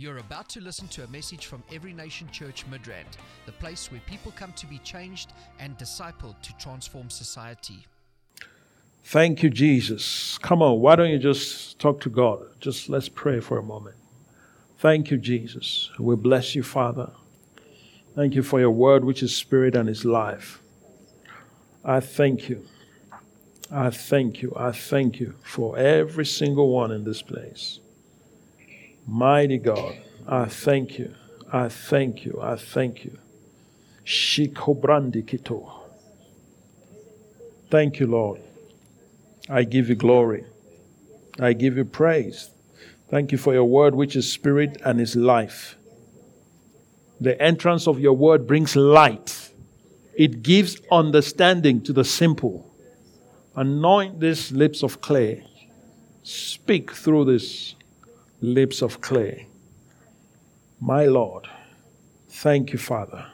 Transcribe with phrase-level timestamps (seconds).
[0.00, 4.00] You're about to listen to a message from Every Nation Church Midrand, the place where
[4.06, 7.86] people come to be changed and discipled to transform society.
[9.04, 10.38] Thank you, Jesus.
[10.38, 12.46] Come on, why don't you just talk to God?
[12.60, 13.96] Just let's pray for a moment.
[14.78, 15.90] Thank you, Jesus.
[15.98, 17.10] We bless you, Father.
[18.14, 20.62] Thank you for your word, which is spirit and is life.
[21.84, 22.66] I thank you.
[23.70, 24.54] I thank you.
[24.56, 27.80] I thank you for every single one in this place.
[29.10, 29.96] Mighty God,
[30.28, 31.12] I thank you.
[31.52, 32.38] I thank you.
[32.40, 33.18] I thank you.
[34.04, 35.68] Shikobrandi kito.
[37.68, 38.40] Thank you, Lord.
[39.48, 40.44] I give you glory.
[41.40, 42.50] I give you praise.
[43.08, 45.74] Thank you for your word, which is spirit and is life.
[47.20, 49.50] The entrance of your word brings light,
[50.14, 52.72] it gives understanding to the simple.
[53.56, 55.44] Anoint these lips of clay.
[56.22, 57.74] Speak through these
[58.40, 59.46] lips of clay.
[60.80, 61.46] My Lord,
[62.28, 63.26] thank you, Father.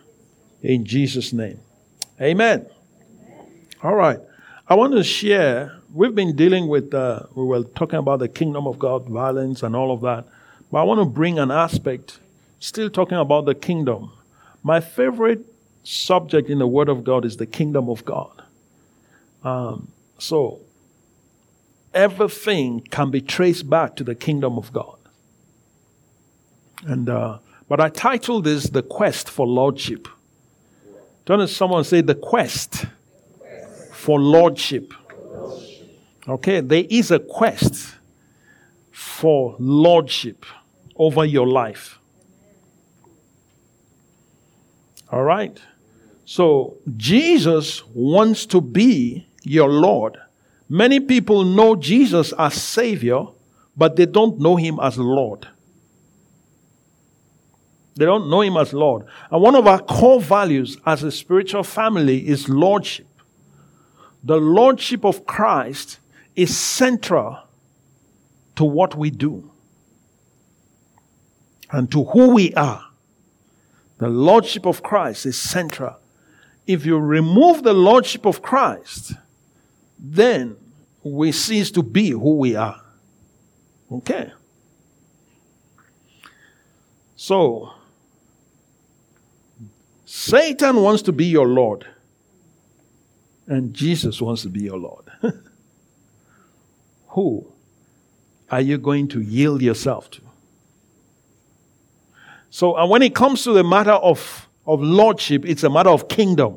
[0.63, 1.61] In Jesus' name.
[2.21, 2.67] Amen.
[3.83, 4.19] All right.
[4.69, 5.81] I want to share.
[5.93, 9.77] We've been dealing with, uh, we were talking about the kingdom of God, violence, and
[9.77, 10.27] all of that.
[10.73, 12.19] But I want to bring an aspect,
[12.59, 14.11] still talking about the kingdom.
[14.63, 15.47] My favorite
[15.85, 18.43] subject in the Word of God is the kingdom of God.
[19.45, 20.61] Um, so,
[21.95, 24.96] everything can be traced back to the kingdom of God.
[26.85, 27.39] And, uh,
[27.69, 30.09] but I titled this The Quest for Lordship.
[31.27, 32.87] Don't someone say the quest
[33.93, 34.95] for lordship.
[36.29, 37.97] Okay, there is a quest
[38.93, 40.47] for lordship
[40.95, 41.99] over your life.
[45.11, 45.61] All right?
[46.25, 50.19] So, Jesus wants to be your Lord.
[50.69, 53.27] Many people know Jesus as Savior,
[53.77, 55.49] but they don't know Him as Lord.
[57.97, 59.07] They don't know Him as Lord.
[59.31, 63.07] And one of our core values as a spiritual family is Lordship
[64.27, 66.01] the Lordship of Christ
[66.35, 67.39] is central
[68.57, 69.53] to what we do
[71.71, 72.85] and to who we are.
[73.99, 75.95] The Lordship of Christ is central.
[76.67, 79.13] If you remove the Lordship of Christ,
[79.97, 80.57] then
[81.05, 82.83] we cease to be who we are.
[83.93, 84.33] Okay?
[87.15, 87.75] So,
[90.07, 91.85] Satan wants to be your Lord.
[93.49, 95.05] And Jesus wants to be your Lord.
[97.09, 97.53] Who
[98.51, 100.23] are you going to yield yourself to?
[102.51, 106.09] So, and when it comes to the matter of, of lordship, it's a matter of
[106.09, 106.57] kingdom.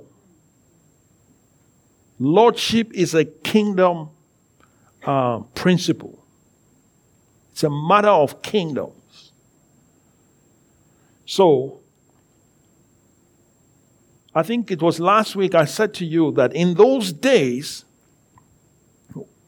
[2.19, 4.09] Lordship is a kingdom
[5.03, 6.23] uh, principle,
[7.51, 9.31] it's a matter of kingdoms.
[11.25, 11.79] So,
[14.39, 17.83] I think it was last week I said to you that in those days,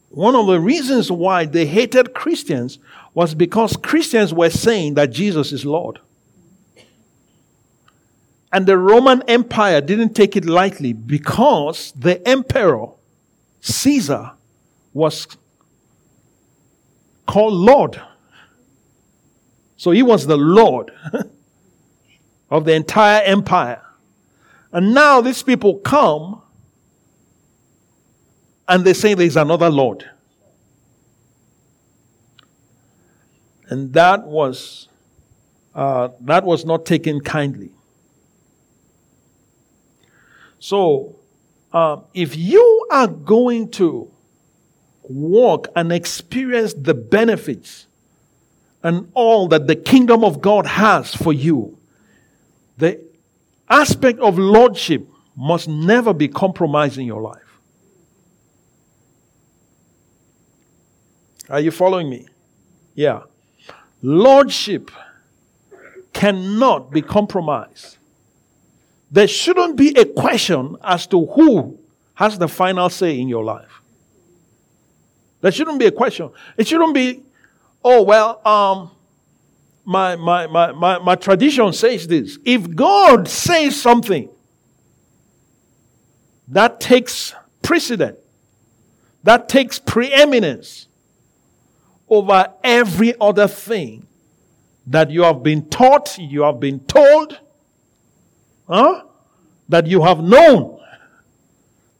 [0.09, 2.77] one of the reasons why they hated Christians
[3.13, 5.99] was because Christians were saying that Jesus is Lord.
[8.51, 12.87] And the Roman Empire didn't take it lightly because the emperor,
[13.61, 14.31] Caesar,
[14.91, 15.25] was
[17.25, 18.01] called Lord.
[19.77, 20.91] So he was the Lord
[22.49, 23.81] of the entire empire.
[24.71, 26.41] And now these people come
[28.67, 30.09] and they say there's another Lord.
[33.67, 34.87] And that was
[35.73, 37.71] uh, that was not taken kindly.
[40.59, 41.15] So,
[41.71, 44.11] uh, if you are going to
[45.03, 47.87] walk and experience the benefits
[48.83, 51.77] and all that the kingdom of God has for you,
[52.77, 53.01] the
[53.71, 57.37] aspect of lordship must never be compromised in your life.
[61.49, 62.27] Are you following me?
[62.95, 63.23] Yeah.
[64.01, 64.91] Lordship
[66.13, 67.97] cannot be compromised.
[69.09, 71.77] There shouldn't be a question as to who
[72.15, 73.81] has the final say in your life.
[75.41, 76.29] There shouldn't be a question.
[76.55, 77.23] It shouldn't be,
[77.83, 78.91] oh, well, um,
[79.83, 82.37] my, my, my, my, my tradition says this.
[82.45, 84.29] If God says something,
[86.47, 88.17] that takes precedent,
[89.23, 90.87] that takes preeminence
[92.09, 94.05] over every other thing
[94.87, 97.39] that you have been taught, you have been told,
[98.67, 99.03] huh?
[99.69, 100.79] that you have known.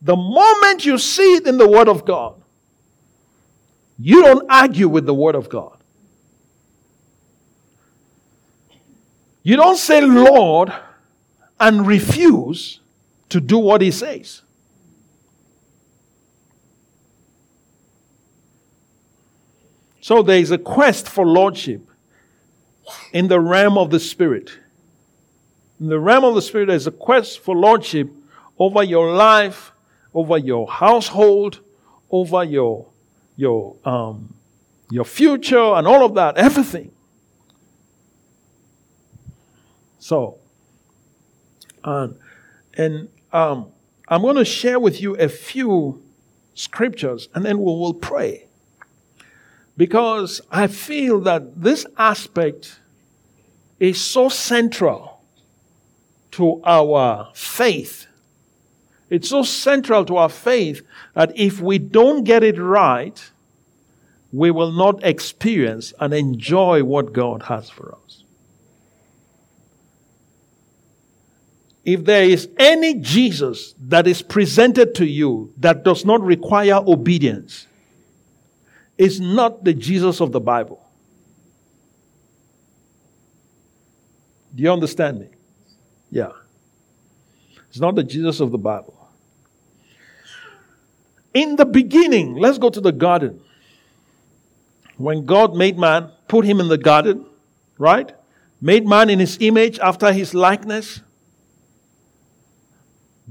[0.01, 2.41] The moment you see it in the Word of God,
[3.97, 5.77] you don't argue with the Word of God.
[9.43, 10.71] You don't say Lord
[11.59, 12.79] and refuse
[13.29, 14.41] to do what he says.
[20.01, 21.81] So there is a quest for lordship
[23.13, 24.51] in the realm of the spirit.
[25.79, 28.09] In the realm of the spirit, there's a quest for lordship
[28.59, 29.71] over your life,
[30.13, 31.59] over your household,
[32.11, 32.87] over your
[33.37, 34.33] your um,
[34.89, 36.91] your future, and all of that, everything.
[40.01, 40.39] So,
[41.83, 42.17] and
[42.73, 43.67] and um,
[44.07, 46.01] I'm going to share with you a few
[46.55, 48.47] scriptures, and then we will pray
[49.77, 52.79] because I feel that this aspect
[53.79, 55.21] is so central
[56.31, 58.07] to our faith.
[59.11, 60.81] It's so central to our faith
[61.13, 63.31] that if we don't get it right,
[64.33, 68.20] we will not experience and enjoy what God has for us.
[71.83, 77.65] If there is any Jesus that is presented to you that does not require obedience,
[78.97, 80.85] it's not the Jesus of the Bible.
[84.53, 85.29] Do you understand me?
[86.11, 86.31] Yeah.
[87.69, 88.97] It's not the Jesus of the Bible.
[91.33, 93.39] In the beginning, let's go to the garden.
[94.97, 97.25] When God made man, put him in the garden,
[97.77, 98.13] right?
[98.61, 101.01] Made man in his image after his likeness,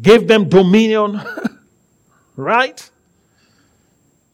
[0.01, 1.21] gave them dominion,
[2.37, 2.91] right?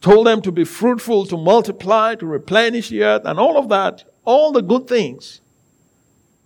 [0.01, 4.03] told them to be fruitful, to multiply, to replenish the earth, and all of that,
[4.23, 5.41] all the good things.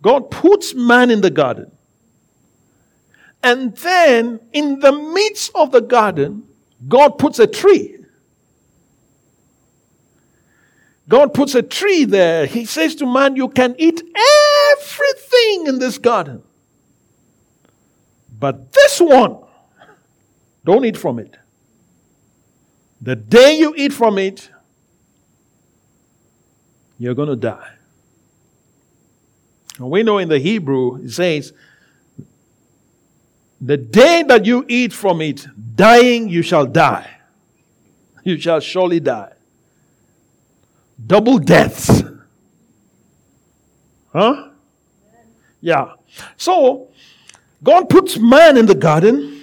[0.00, 1.70] God puts man in the garden.
[3.42, 6.44] And then, in the midst of the garden,
[6.88, 7.98] God puts a tree.
[11.08, 12.46] God puts a tree there.
[12.46, 14.02] He says to man, You can eat
[14.72, 16.42] everything in this garden.
[18.42, 19.38] But this one,
[20.64, 21.36] don't eat from it.
[23.00, 24.50] The day you eat from it,
[26.98, 27.70] you're going to die.
[29.78, 31.52] And we know in the Hebrew, it says,
[33.60, 35.46] the day that you eat from it,
[35.76, 37.08] dying, you shall die.
[38.24, 39.34] You shall surely die.
[41.06, 42.02] Double deaths.
[44.12, 44.50] Huh?
[45.60, 45.92] Yeah.
[46.36, 46.88] So,
[47.62, 49.40] God puts man in the garden,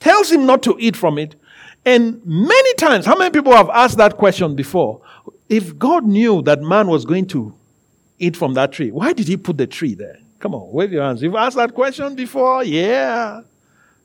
[0.00, 1.36] tells him not to eat from it,
[1.84, 5.02] and many times, how many people have asked that question before?
[5.48, 7.54] If God knew that man was going to
[8.18, 10.18] eat from that tree, why did he put the tree there?
[10.40, 11.22] Come on, wave your hands.
[11.22, 12.64] You've asked that question before?
[12.64, 13.42] Yeah.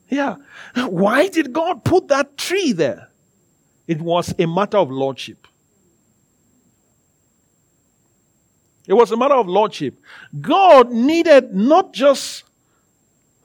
[0.09, 0.35] Yeah.
[0.75, 3.09] Why did God put that tree there?
[3.87, 5.47] It was a matter of lordship.
[8.87, 9.95] It was a matter of lordship.
[10.41, 12.43] God needed not just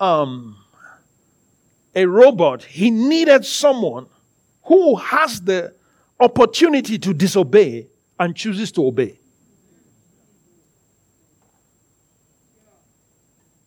[0.01, 0.57] um,
[1.95, 4.07] a robot, He needed someone
[4.65, 5.75] who has the
[6.19, 7.87] opportunity to disobey
[8.19, 9.19] and chooses to obey.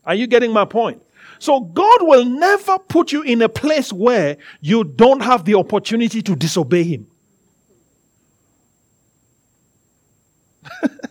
[0.05, 1.01] Are you getting my point?
[1.39, 6.21] So God will never put you in a place where you don't have the opportunity
[6.21, 7.07] to disobey Him.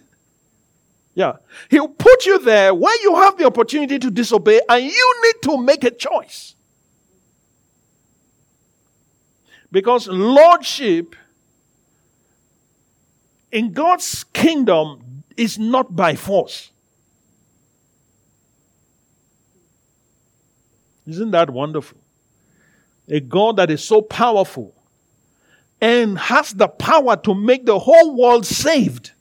[1.16, 1.36] yeah.
[1.70, 5.56] He'll put you there where you have the opportunity to disobey and you need to
[5.56, 6.54] make a choice.
[9.72, 11.16] Because lordship
[13.50, 16.70] in God's kingdom is not by force.
[21.06, 21.98] Isn't that wonderful?
[23.08, 24.74] A God that is so powerful
[25.80, 29.12] and has the power to make the whole world saved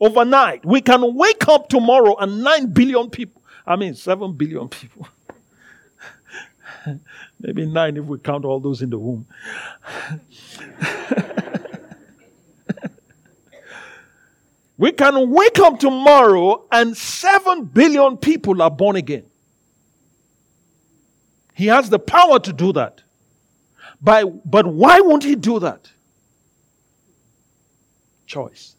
[0.00, 0.64] overnight.
[0.64, 5.08] We can wake up tomorrow and 9 billion people, I mean, 7 billion people.
[7.40, 9.26] Maybe nine if we count all those in the womb.
[14.78, 19.24] we can wake up tomorrow and seven billion people are born again.
[21.54, 23.02] He has the power to do that.
[24.00, 25.90] By, but why won't he do that?
[28.26, 28.75] Choice.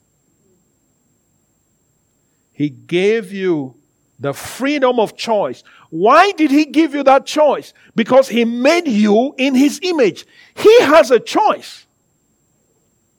[2.57, 3.75] He gave you
[4.19, 5.63] the freedom of choice.
[5.91, 7.71] Why did he give you that choice?
[7.95, 10.25] Because he made you in his image.
[10.55, 11.85] He has a choice.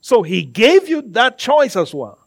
[0.00, 2.18] So he gave you that choice as well.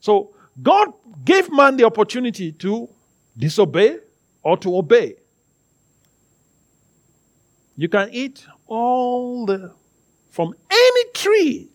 [0.00, 0.92] So God
[1.24, 2.86] gave man the opportunity to
[3.38, 3.96] disobey
[4.42, 5.16] or to obey.
[7.78, 9.72] You can eat all the,
[10.28, 11.70] from any tree.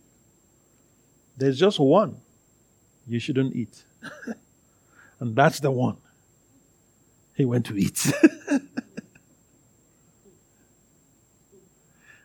[1.35, 2.21] There's just one
[3.07, 3.83] you shouldn't eat.
[5.19, 5.97] and that's the one
[7.35, 8.11] he went to eat.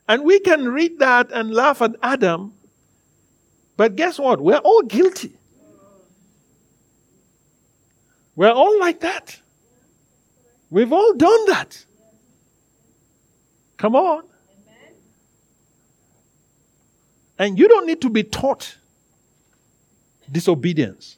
[0.09, 2.55] and we can read that and laugh at Adam,
[3.77, 4.41] but guess what?
[4.41, 5.33] We're all guilty.
[8.37, 9.39] We're all like that.
[10.71, 11.85] We've all done that.
[13.77, 14.25] Come on.
[17.39, 18.77] And you don't need to be taught
[20.31, 21.17] disobedience.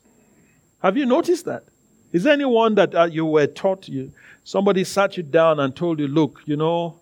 [0.82, 1.64] Have you noticed that?
[2.12, 4.12] Is there anyone that uh, you were taught, you,
[4.44, 6.98] somebody sat you down and told you, look, you know,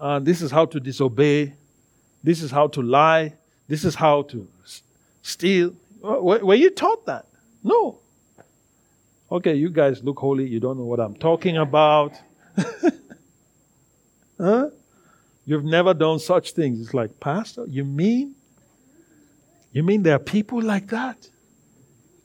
[0.00, 1.52] uh, this is how to disobey,
[2.22, 3.34] this is how to lie,
[3.68, 4.82] this is how to s-
[5.22, 5.74] steal?
[6.00, 7.26] Were you taught that?
[7.62, 7.98] No.
[9.30, 12.12] Okay, you guys look holy, you don't know what I'm talking about.
[14.38, 14.68] huh?
[15.46, 16.80] You've never done such things.
[16.80, 18.34] It's like, Pastor, you mean?
[19.72, 21.28] You mean there are people like that?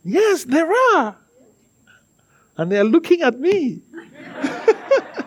[0.03, 1.15] Yes, there are.
[2.57, 3.81] And they're looking at me.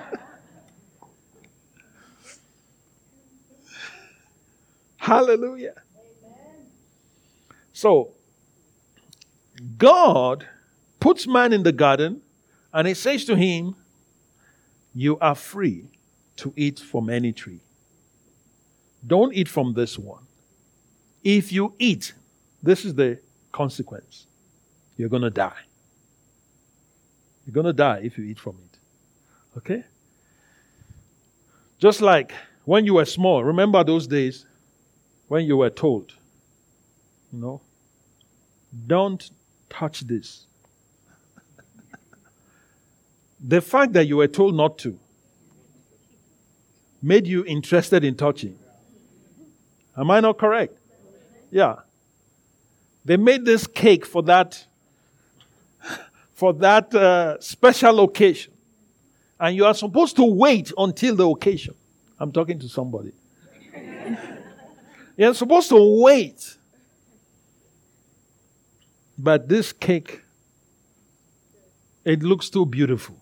[4.96, 5.74] Hallelujah.
[7.72, 8.12] So,
[9.76, 10.46] God
[11.00, 12.22] puts man in the garden
[12.72, 13.74] and he says to him,
[14.94, 15.90] You are free
[16.36, 17.60] to eat from any tree.
[19.04, 20.22] Don't eat from this one.
[21.24, 22.12] If you eat,
[22.62, 23.18] this is the
[23.50, 24.26] consequence
[25.02, 25.64] you're going to die.
[27.44, 28.78] You're going to die if you eat from it.
[29.58, 29.82] Okay?
[31.80, 32.32] Just like
[32.64, 34.46] when you were small, remember those days
[35.26, 36.12] when you were told,
[37.32, 37.60] you know,
[38.86, 39.28] don't
[39.68, 40.46] touch this.
[43.40, 44.96] the fact that you were told not to
[47.02, 48.56] made you interested in touching.
[49.96, 50.78] Am I not correct?
[51.50, 51.80] Yeah.
[53.04, 54.66] They made this cake for that
[56.34, 58.52] for that uh, special occasion.
[59.38, 61.74] And you are supposed to wait until the occasion.
[62.18, 63.12] I'm talking to somebody.
[65.16, 66.56] You're supposed to wait.
[69.18, 70.22] But this cake,
[72.04, 73.16] it looks too beautiful.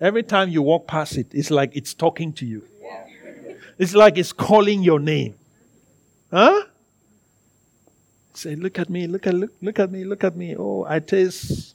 [0.00, 2.64] Every time you walk past it, it's like it's talking to you.
[3.78, 5.34] It's like it's calling your name.
[6.30, 6.64] Huh?
[8.34, 10.56] Say, look at me, look at look, look at me, look at me.
[10.56, 11.74] Oh, I taste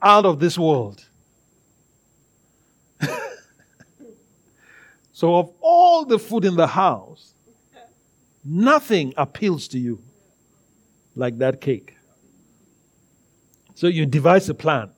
[0.00, 1.04] out of this world.
[5.12, 7.34] so of all the food in the house,
[8.44, 10.02] nothing appeals to you
[11.14, 11.96] like that cake.
[13.74, 14.90] So you devise a plan.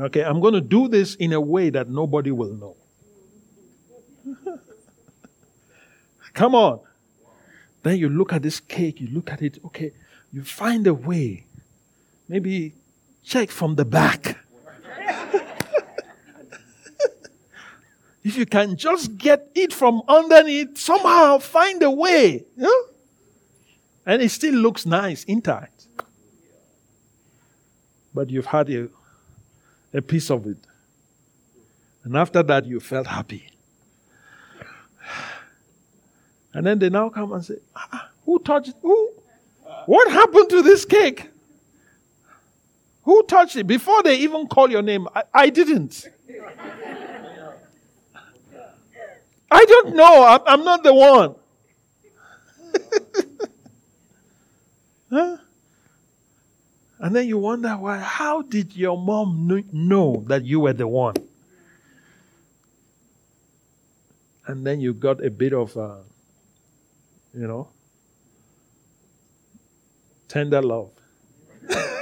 [0.00, 2.76] Okay, I'm going to do this in a way that nobody will know.
[6.32, 6.80] Come on.
[7.82, 9.92] Then you look at this cake, you look at it, okay,
[10.32, 11.46] you find a way.
[12.32, 12.72] Maybe
[13.22, 14.38] check from the back.
[18.24, 22.46] if you can just get it from underneath, somehow find a way.
[24.06, 25.88] And it still looks nice, intact.
[28.14, 28.88] But you've had a,
[29.92, 30.56] a piece of it.
[32.02, 33.50] And after that, you felt happy.
[36.54, 39.10] And then they now come and say, ah, Who touched Who?
[39.84, 41.31] What happened to this cake?
[43.04, 43.66] Who touched it?
[43.66, 46.06] Before they even call your name, I, I didn't.
[49.50, 50.24] I don't know.
[50.24, 51.34] I'm, I'm not the one.
[55.10, 55.36] huh?
[57.00, 57.98] And then you wonder why.
[57.98, 61.16] How did your mom know that you were the one?
[64.46, 65.96] And then you got a bit of, uh,
[67.34, 67.68] you know,
[70.28, 70.90] tender love.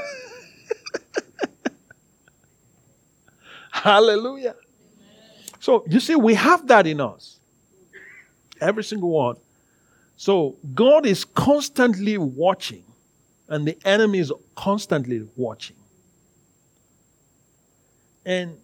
[3.83, 4.57] Hallelujah.
[5.59, 7.41] So you see, we have that in us.
[8.61, 9.37] Every single one.
[10.17, 12.85] So God is constantly watching,
[13.49, 15.77] and the enemy is constantly watching.
[18.27, 18.59] And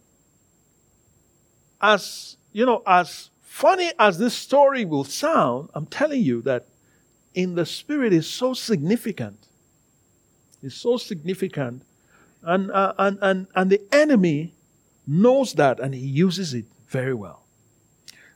[1.81, 6.67] as you know, as funny as this story will sound, I'm telling you that
[7.33, 9.47] in the spirit is so significant.
[10.61, 11.81] It's so significant.
[12.43, 14.53] And, uh, and, and, and the enemy
[15.07, 17.43] knows that and he uses it very well.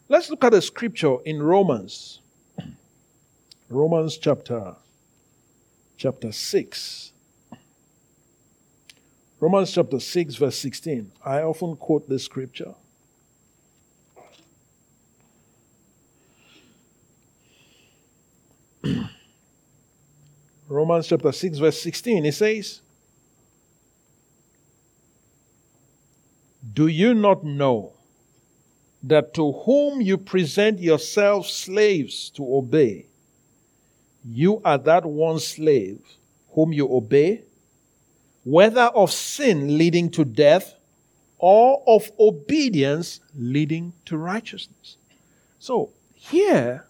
[0.08, 2.22] Let's look at a scripture in Romans.
[3.70, 4.76] Romans chapter
[5.98, 7.12] chapter 6.
[9.40, 11.12] Romans chapter 6 verse 16.
[11.26, 12.76] I often quote this scripture.
[20.68, 22.82] Romans chapter 6, verse 16, it says,
[26.72, 27.94] Do you not know
[29.04, 33.08] that to whom you present yourselves slaves to obey,
[34.24, 36.00] you are that one slave
[36.52, 37.44] whom you obey,
[38.44, 40.76] whether of sin leading to death
[41.40, 44.98] or of obedience leading to righteousness.
[45.58, 46.86] So, here,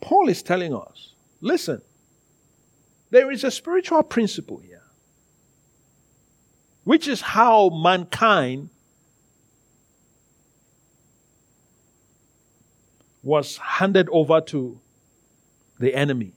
[0.00, 1.82] Paul is telling us listen,
[3.10, 4.62] there is a spiritual principle
[6.88, 8.70] which is how mankind
[13.22, 14.80] was handed over to
[15.78, 16.32] the enemy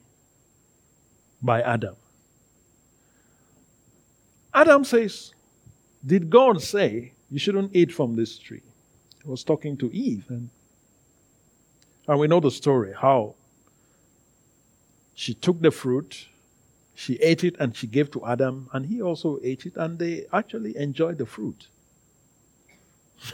[1.40, 1.96] by Adam.
[4.52, 5.32] Adam says,
[6.04, 8.60] Did God say you shouldn't eat from this tree?
[9.22, 10.26] He was talking to Eve.
[10.28, 10.50] And,
[12.06, 13.36] and we know the story how
[15.14, 16.28] she took the fruit,
[16.94, 20.26] she ate it, and she gave to Adam, and he also ate it, and they
[20.32, 21.68] actually enjoyed the fruit.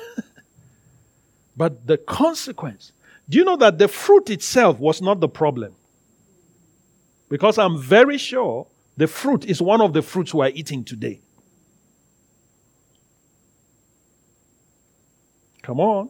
[1.57, 2.93] but the consequence
[3.29, 5.75] do you know that the fruit itself was not the problem?
[7.29, 11.21] Because I'm very sure the fruit is one of the fruits we're eating today.
[15.63, 16.09] Come on.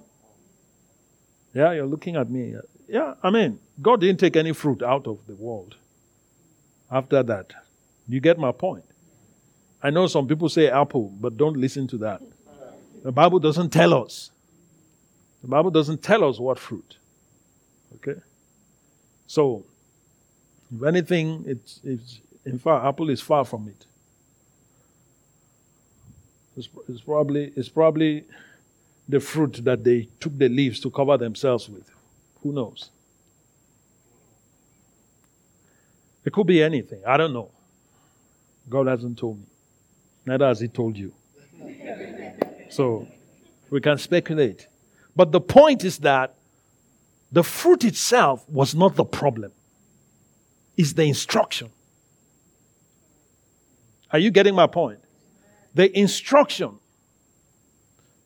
[1.52, 2.54] Yeah, you're looking at me.
[2.86, 5.74] Yeah, I mean, God didn't take any fruit out of the world
[6.90, 7.52] after that.
[8.08, 8.84] You get my point?
[9.82, 12.22] I know some people say apple, but don't listen to that.
[13.02, 14.30] The Bible doesn't tell us.
[15.42, 16.96] The Bible doesn't tell us what fruit.
[17.96, 18.20] Okay?
[19.26, 19.64] So,
[20.74, 23.86] if anything, it's, it's in fact, Apple is far from it.
[26.56, 28.24] It's, it's, probably, it's probably
[29.08, 31.88] the fruit that they took the leaves to cover themselves with.
[32.42, 32.90] Who knows?
[36.28, 37.00] It could be anything.
[37.06, 37.50] I don't know.
[38.68, 39.46] God hasn't told me.
[40.26, 41.14] Neither has He told you.
[42.68, 43.08] so
[43.70, 44.68] we can speculate.
[45.16, 46.34] But the point is that
[47.32, 49.52] the fruit itself was not the problem,
[50.76, 51.70] it's the instruction.
[54.12, 54.98] Are you getting my point?
[55.72, 56.78] The instruction.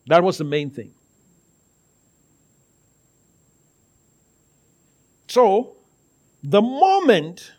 [0.09, 0.93] That was the main thing.
[5.29, 5.77] So,
[6.43, 7.53] the moment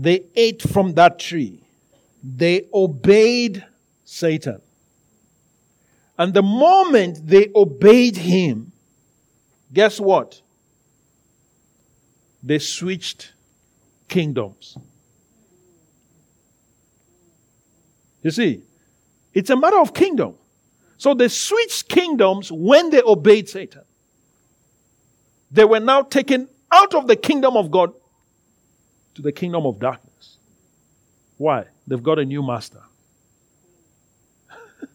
[0.00, 1.62] they ate from that tree,
[2.24, 3.64] they obeyed
[4.04, 4.62] Satan.
[6.18, 8.72] And the moment they obeyed him,
[9.72, 10.40] guess what?
[12.42, 13.32] They switched
[14.08, 14.78] kingdoms.
[18.22, 18.62] You see,
[19.34, 20.34] it's a matter of kingdom.
[20.96, 23.82] So they switched kingdoms when they obeyed Satan.
[25.50, 27.92] They were now taken out of the kingdom of God
[29.20, 30.38] to the kingdom of darkness.
[31.36, 31.64] Why?
[31.86, 32.80] They've got a new master.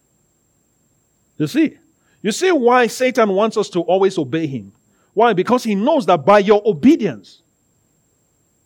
[1.38, 1.78] you see?
[2.22, 4.74] You see why Satan wants us to always obey him?
[5.14, 5.34] Why?
[5.34, 7.42] Because he knows that by your obedience,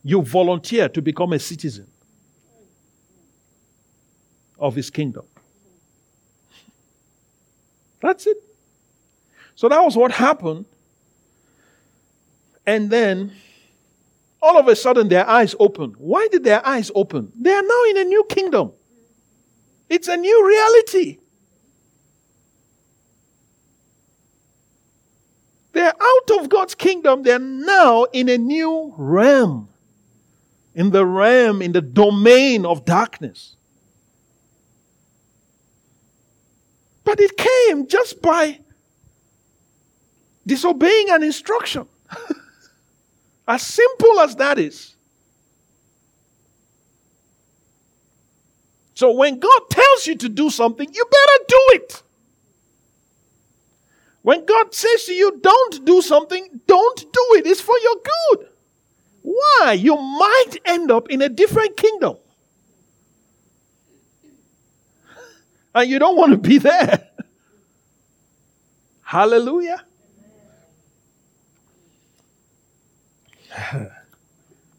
[0.01, 1.87] you volunteer to become a citizen
[4.57, 5.25] of his kingdom.
[8.01, 8.37] That's it.
[9.55, 10.65] So that was what happened.
[12.65, 13.33] And then
[14.41, 15.95] all of a sudden their eyes open.
[15.97, 17.31] Why did their eyes open?
[17.39, 18.71] They are now in a new kingdom.
[19.89, 21.17] It's a new reality.
[25.73, 27.23] They're out of God's kingdom.
[27.23, 29.69] They're now in a new realm.
[30.75, 33.55] In the realm, in the domain of darkness.
[37.03, 38.59] But it came just by
[40.45, 41.87] disobeying an instruction.
[43.49, 44.95] as simple as that is.
[48.93, 52.03] So when God tells you to do something, you better do it.
[54.21, 57.47] When God says to you, don't do something, don't do it.
[57.47, 58.49] It's for your good.
[59.23, 59.73] Why?
[59.73, 62.17] You might end up in a different kingdom.
[65.73, 67.07] And you don't want to be there.
[69.01, 69.85] Hallelujah.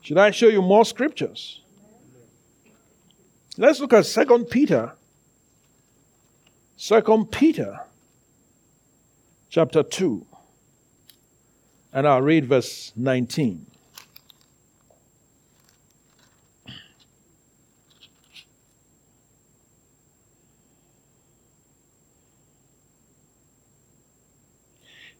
[0.02, 1.60] Should I show you more scriptures?
[3.56, 4.92] Let's look at Second Peter.
[6.76, 7.80] Second Peter
[9.50, 10.24] chapter 2.
[11.92, 13.66] And I'll read verse 19.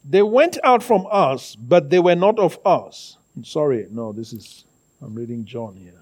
[0.03, 3.19] They went out from us, but they were not of us.
[3.43, 4.65] Sorry, no, this is
[5.03, 5.93] I'm reading John here.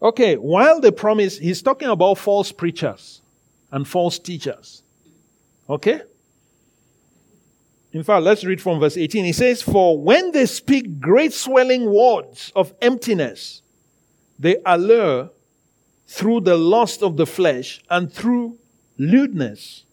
[0.00, 3.20] Okay, while the promise, he's talking about false preachers
[3.72, 4.82] and false teachers.
[5.68, 6.02] Okay?
[7.92, 9.24] In fact, let's read from verse 18.
[9.24, 13.62] He says, For when they speak great swelling words of emptiness,
[14.38, 15.30] they allure
[16.08, 18.58] through the lust of the flesh and through
[18.96, 19.84] lewdness.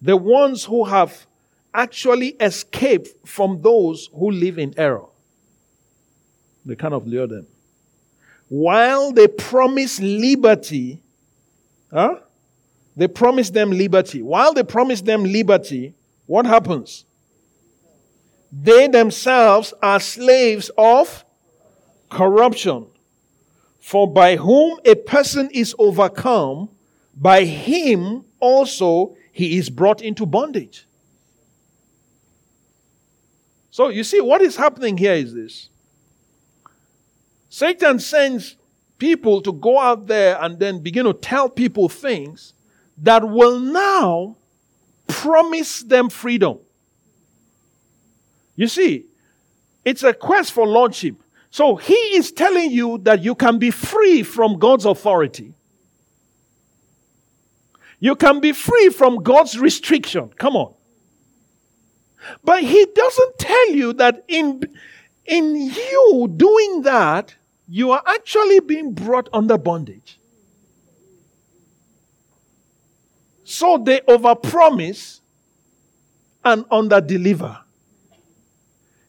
[0.00, 1.26] The ones who have
[1.74, 5.06] actually escaped from those who live in error.
[6.64, 7.46] They kind of lure them
[8.48, 11.02] while they promise liberty,
[11.90, 12.20] huh?
[12.96, 14.22] They promise them liberty.
[14.22, 15.94] While they promise them liberty,
[16.26, 17.04] what happens?
[18.52, 21.24] They themselves are slaves of
[22.08, 22.86] corruption.
[23.84, 26.70] For by whom a person is overcome,
[27.14, 30.86] by him also he is brought into bondage.
[33.70, 35.68] So you see, what is happening here is this
[37.50, 38.56] Satan sends
[38.96, 42.54] people to go out there and then begin to tell people things
[42.96, 44.38] that will now
[45.06, 46.58] promise them freedom.
[48.56, 49.04] You see,
[49.84, 51.16] it's a quest for lordship.
[51.54, 55.54] So he is telling you that you can be free from God's authority.
[58.00, 60.30] You can be free from God's restriction.
[60.30, 60.74] Come on.
[62.42, 64.64] But he doesn't tell you that in,
[65.26, 67.36] in you doing that,
[67.68, 70.18] you are actually being brought under bondage.
[73.44, 75.20] So they overpromise
[76.44, 77.60] and underdeliver.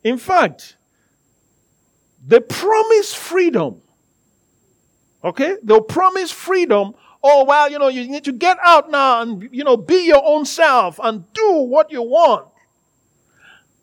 [0.03, 0.77] In fact,
[2.27, 3.81] they promise freedom.
[5.23, 5.57] Okay?
[5.63, 6.93] They'll promise freedom.
[7.23, 10.23] Oh, well, you know, you need to get out now and, you know, be your
[10.23, 12.47] own self and do what you want.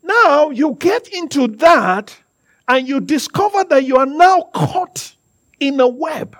[0.01, 2.17] Now you get into that
[2.67, 5.15] and you discover that you are now caught
[5.59, 6.37] in a web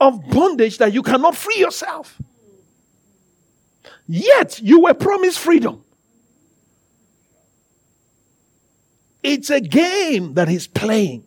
[0.00, 2.20] of bondage that you cannot free yourself.
[4.08, 5.84] Yet you were promised freedom.
[9.22, 11.24] It's a game that he's playing.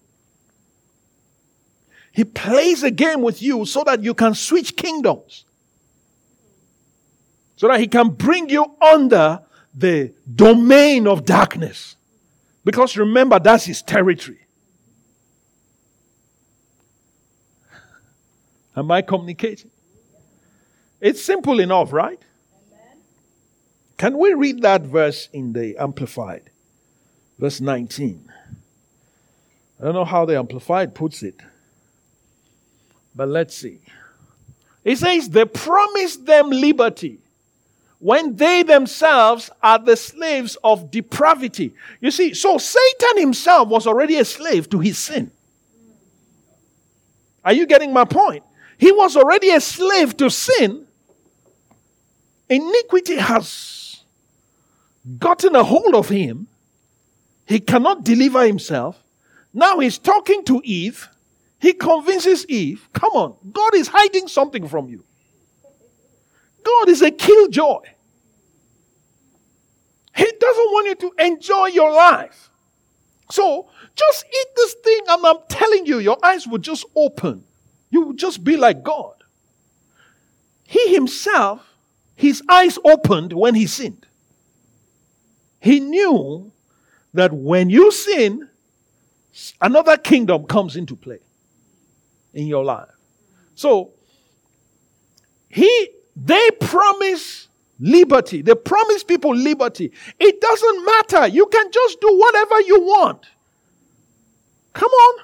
[2.11, 5.45] He plays a game with you so that you can switch kingdoms.
[7.57, 9.41] So that he can bring you under
[9.73, 11.95] the domain of darkness.
[12.63, 14.39] Because remember, that's his territory.
[18.75, 19.71] Am I communicating?
[20.99, 22.19] It's simple enough, right?
[23.97, 26.49] Can we read that verse in the Amplified?
[27.37, 28.31] Verse 19.
[29.79, 31.41] I don't know how the Amplified puts it,
[33.13, 33.79] but let's see.
[34.83, 37.19] It says, They promised them liberty
[37.99, 41.73] when they themselves are the slaves of depravity.
[41.99, 45.31] You see, so Satan himself was already a slave to his sin.
[47.43, 48.43] Are you getting my point?
[48.77, 50.85] He was already a slave to sin.
[52.49, 54.03] Iniquity has
[55.19, 56.47] gotten a hold of him.
[57.45, 59.03] He cannot deliver himself.
[59.53, 61.09] Now he's talking to Eve.
[61.59, 65.03] He convinces Eve, come on, God is hiding something from you.
[66.63, 67.79] God is a killjoy.
[70.15, 72.49] He doesn't want you to enjoy your life.
[73.31, 77.43] So just eat this thing, and I'm telling you, your eyes will just open.
[77.89, 79.13] You will just be like God.
[80.63, 81.75] He himself,
[82.15, 84.05] his eyes opened when he sinned.
[85.59, 86.51] He knew
[87.15, 88.47] that when you sin,
[89.61, 91.19] another kingdom comes into play
[92.33, 92.89] in your life.
[93.55, 93.93] So,
[95.49, 97.47] he they promise
[97.79, 98.41] liberty.
[98.41, 99.91] They promise people liberty.
[100.19, 101.27] It doesn't matter.
[101.27, 103.25] You can just do whatever you want.
[104.73, 105.23] Come on.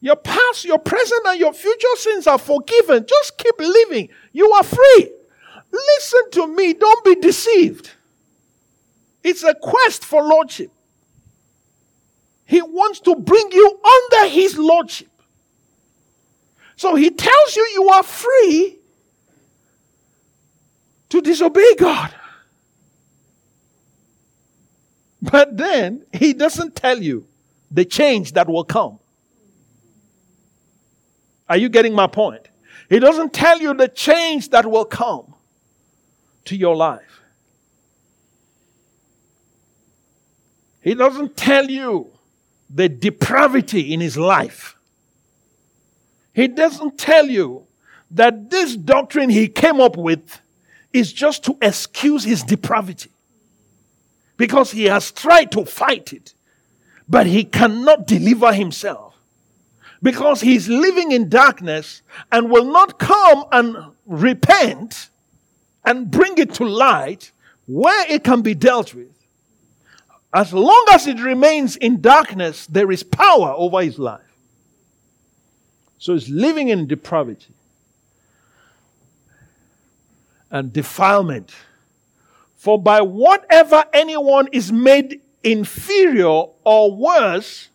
[0.00, 3.04] Your past, your present, and your future sins are forgiven.
[3.08, 4.10] Just keep living.
[4.32, 5.12] You are free.
[5.72, 6.72] Listen to me.
[6.74, 7.92] Don't be deceived.
[9.28, 10.70] It's a quest for lordship.
[12.46, 15.10] He wants to bring you under his lordship.
[16.76, 18.78] So he tells you you are free
[21.10, 22.14] to disobey God.
[25.20, 27.26] But then he doesn't tell you
[27.70, 28.98] the change that will come.
[31.50, 32.48] Are you getting my point?
[32.88, 35.34] He doesn't tell you the change that will come
[36.46, 37.17] to your life.
[40.88, 42.10] He doesn't tell you
[42.70, 44.74] the depravity in his life.
[46.32, 47.66] He doesn't tell you
[48.10, 50.40] that this doctrine he came up with
[50.94, 53.10] is just to excuse his depravity.
[54.38, 56.32] Because he has tried to fight it,
[57.06, 59.14] but he cannot deliver himself.
[60.02, 62.00] Because he's living in darkness
[62.32, 65.10] and will not come and repent
[65.84, 67.30] and bring it to light
[67.66, 69.17] where it can be dealt with.
[70.32, 74.20] As long as it remains in darkness, there is power over his life.
[75.98, 77.54] So he's living in depravity
[80.50, 81.52] and defilement.
[82.56, 87.68] For by whatever anyone is made inferior or worse,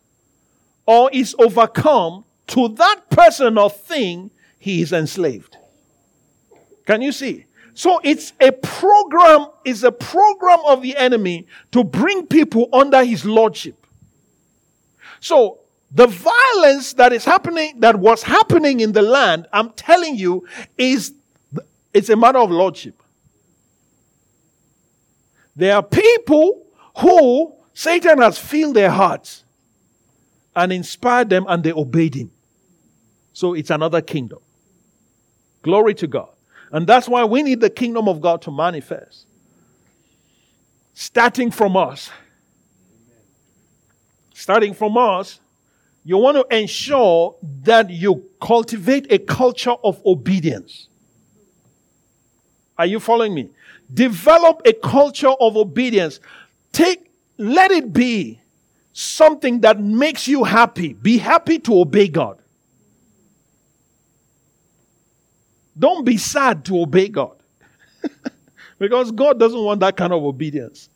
[0.86, 5.58] or is overcome, to that person or thing he is enslaved.
[6.86, 7.46] Can you see?
[7.74, 13.26] So it's a program, it's a program of the enemy to bring people under his
[13.26, 13.88] lordship.
[15.20, 15.60] So
[15.92, 21.14] the violence that is happening, that was happening in the land, I'm telling you, is
[21.94, 23.02] it's a matter of lordship.
[25.56, 26.66] There are people
[26.98, 29.44] who Satan has filled their hearts
[30.56, 32.32] and inspired them and they obeyed him.
[33.34, 34.40] So it's another kingdom.
[35.62, 36.33] Glory to God.
[36.74, 39.28] And that's why we need the kingdom of God to manifest.
[40.96, 42.10] Starting from us.
[44.34, 45.40] Starting from us,
[46.04, 50.88] you want to ensure that you cultivate a culture of obedience.
[52.76, 53.52] Are you following me?
[53.94, 56.20] Develop a culture of obedience.
[56.72, 58.42] Take, let it be
[58.94, 60.94] something that makes you happy.
[60.94, 62.40] Be happy to obey God.
[65.78, 67.38] Don't be sad to obey God.
[68.80, 70.90] because God doesn't want that kind of obedience.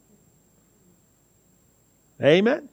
[2.22, 2.38] Amen.
[2.40, 2.70] Amen.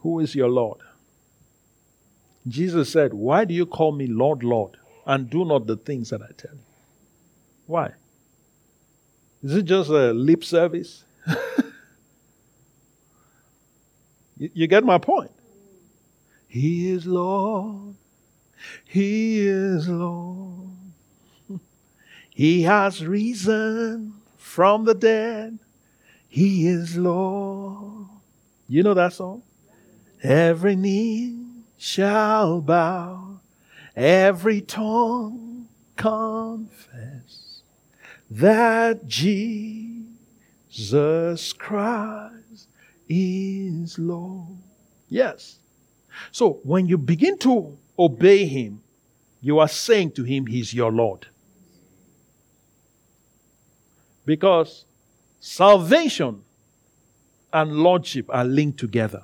[0.00, 0.80] Who is your Lord?
[2.46, 6.22] Jesus said, Why do you call me Lord, Lord, and do not the things that
[6.22, 6.60] I tell you?
[7.66, 7.92] Why?
[9.42, 11.04] Is it just a lip service?
[14.36, 15.30] you, you get my point?
[16.48, 17.94] He is Lord.
[18.84, 20.70] He is Lord.
[22.30, 25.58] He has risen from the dead.
[26.28, 28.06] He is Lord.
[28.66, 29.42] You know that song?
[30.22, 31.38] Every knee
[31.76, 33.40] shall bow,
[33.94, 37.62] every tongue confess
[38.30, 40.02] that Jesus
[41.52, 42.68] Christ
[43.08, 44.58] is Lord.
[45.08, 45.58] Yes.
[46.32, 48.82] So when you begin to obey him,
[49.40, 51.26] you are saying to him, He's your Lord.
[54.24, 54.84] Because
[55.40, 56.42] salvation
[57.52, 59.22] and lordship are linked together.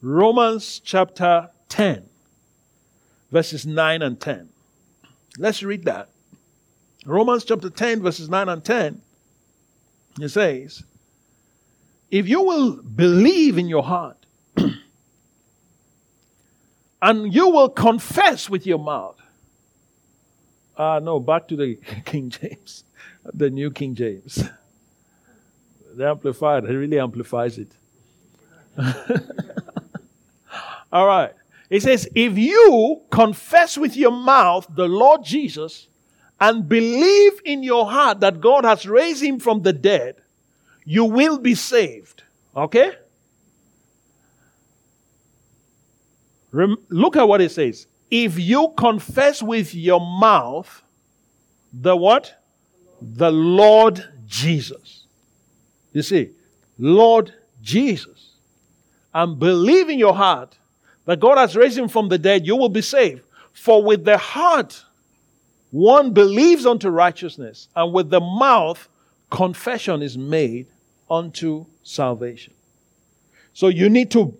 [0.00, 2.08] Romans chapter 10,
[3.30, 4.48] verses 9 and 10.
[5.38, 6.08] Let's read that.
[7.04, 9.00] Romans chapter 10, verses 9 and 10.
[10.20, 10.84] It says,
[12.10, 14.21] If you will believe in your heart
[17.02, 19.20] and you will confess with your mouth.
[20.78, 21.74] Ah, uh, no, back to the
[22.06, 22.84] King James,
[23.34, 24.44] the New King James.
[25.94, 27.70] The Amplified, it really amplifies it.
[30.92, 31.34] All right.
[31.68, 35.88] It says, if you confess with your mouth the Lord Jesus
[36.40, 40.16] and believe in your heart that God has raised him from the dead,
[40.84, 42.22] you will be saved.
[42.56, 42.92] Okay?
[46.52, 47.86] Rem- look at what it says.
[48.10, 50.82] If you confess with your mouth
[51.72, 52.34] the what?
[53.00, 55.04] The Lord Jesus.
[55.92, 56.30] You see,
[56.78, 58.32] Lord Jesus.
[59.14, 60.56] And believe in your heart
[61.06, 63.22] that God has raised him from the dead, you will be saved.
[63.52, 64.84] For with the heart
[65.70, 68.88] one believes unto righteousness, and with the mouth
[69.30, 70.66] confession is made
[71.10, 72.52] unto salvation.
[73.54, 74.36] So you need to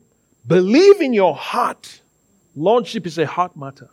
[0.47, 2.02] believe in your heart
[2.55, 3.89] Lordship is a heart matter.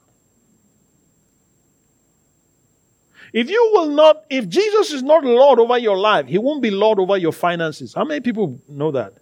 [3.32, 6.72] If you will not, if Jesus is not Lord over your life, He won't be
[6.72, 7.94] Lord over your finances.
[7.94, 9.14] How many people know that?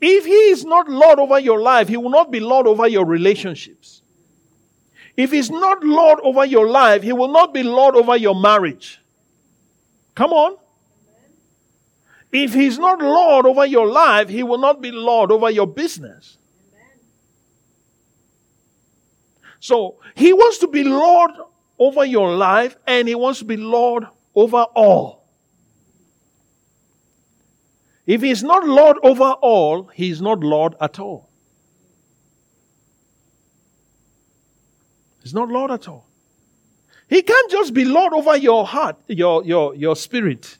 [0.00, 3.04] If He is not Lord over your life, He will not be Lord over your
[3.04, 4.02] relationships.
[5.16, 9.00] If He's not Lord over your life, He will not be Lord over your marriage.
[10.14, 10.56] Come on.
[12.32, 16.38] If He's not Lord over your life, He will not be Lord over your business.
[19.60, 21.30] So he wants to be Lord
[21.78, 25.28] over your life and he wants to be Lord over all.
[28.06, 31.28] If he's not Lord over all, he's not Lord at all.
[35.22, 36.06] He's not Lord at all.
[37.08, 40.56] He can't just be Lord over your heart, your, your, your spirit.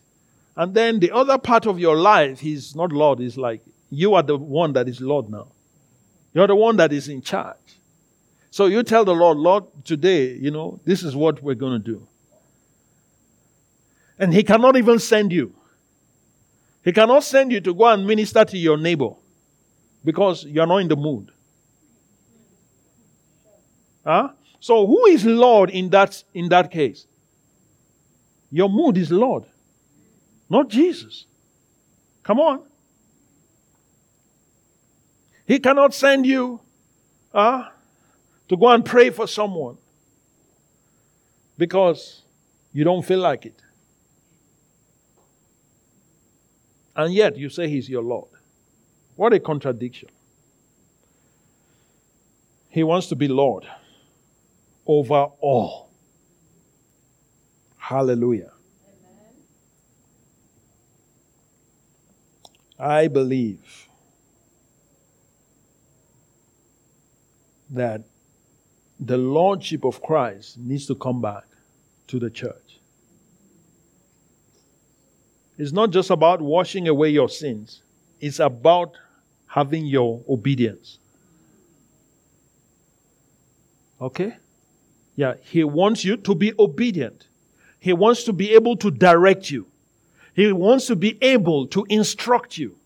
[0.56, 3.20] And then the other part of your life, He's not Lord.
[3.20, 5.48] He's like, you are the one that is Lord now.
[6.34, 7.56] You're the one that is in charge.
[8.50, 11.84] So you tell the Lord, Lord, today, you know, this is what we're going to
[11.84, 12.06] do.
[14.18, 15.54] And He cannot even send you.
[16.84, 19.10] He cannot send you to go and minister to your neighbor
[20.04, 21.30] because you're not in the mood.
[24.04, 24.30] Huh?
[24.60, 27.06] So who is Lord in that in that case?
[28.50, 29.44] Your mood is Lord,
[30.48, 31.26] not Jesus.
[32.22, 32.62] Come on.
[35.46, 36.60] He cannot send you
[37.32, 37.68] huh,
[38.50, 39.78] to go and pray for someone
[41.56, 42.24] because
[42.72, 43.62] you don't feel like it.
[46.96, 48.28] And yet you say he's your Lord.
[49.14, 50.08] What a contradiction.
[52.70, 53.68] He wants to be Lord
[54.84, 55.92] over all.
[57.76, 58.50] Hallelujah.
[62.80, 63.86] I believe
[67.70, 68.09] that
[69.00, 71.44] the Lordship of Christ needs to come back
[72.08, 72.78] to the church.
[75.56, 77.82] It's not just about washing away your sins,
[78.20, 78.96] it's about
[79.46, 80.98] having your obedience.
[84.00, 84.36] Okay?
[85.16, 87.26] Yeah, He wants you to be obedient.
[87.78, 89.66] He wants to be able to direct you.
[90.34, 92.76] He wants to be able to instruct you.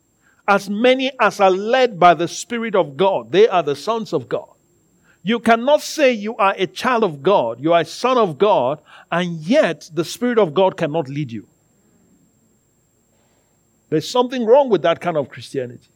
[0.46, 4.28] As many as are led by the Spirit of God, they are the sons of
[4.28, 4.53] God.
[5.24, 8.78] You cannot say you are a child of God, you are a son of God,
[9.10, 11.48] and yet the Spirit of God cannot lead you.
[13.88, 15.88] There's something wrong with that kind of Christianity.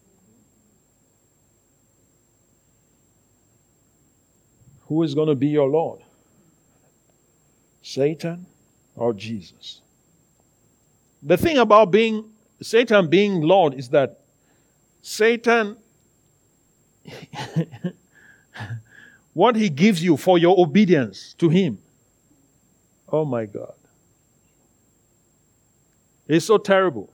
[4.86, 6.00] Who is going to be your Lord?
[7.82, 8.46] Satan
[8.96, 9.82] or Jesus?
[11.22, 12.30] The thing about being
[12.62, 14.20] Satan being Lord is that
[15.02, 15.76] Satan,
[19.38, 21.78] what he gives you for your obedience to him,
[23.08, 23.74] oh my God,
[26.26, 27.08] it's so terrible.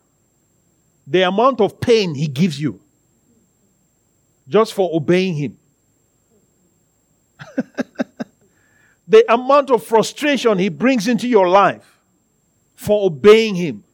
[1.06, 2.80] The amount of pain he gives you
[4.48, 5.58] just for obeying him.
[9.06, 11.98] the amount of frustration he brings into your life
[12.74, 13.84] for obeying him.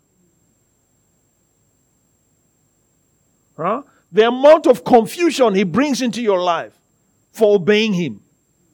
[3.57, 3.83] Huh?
[4.13, 6.79] The amount of confusion he brings into your life
[7.33, 8.20] for obeying him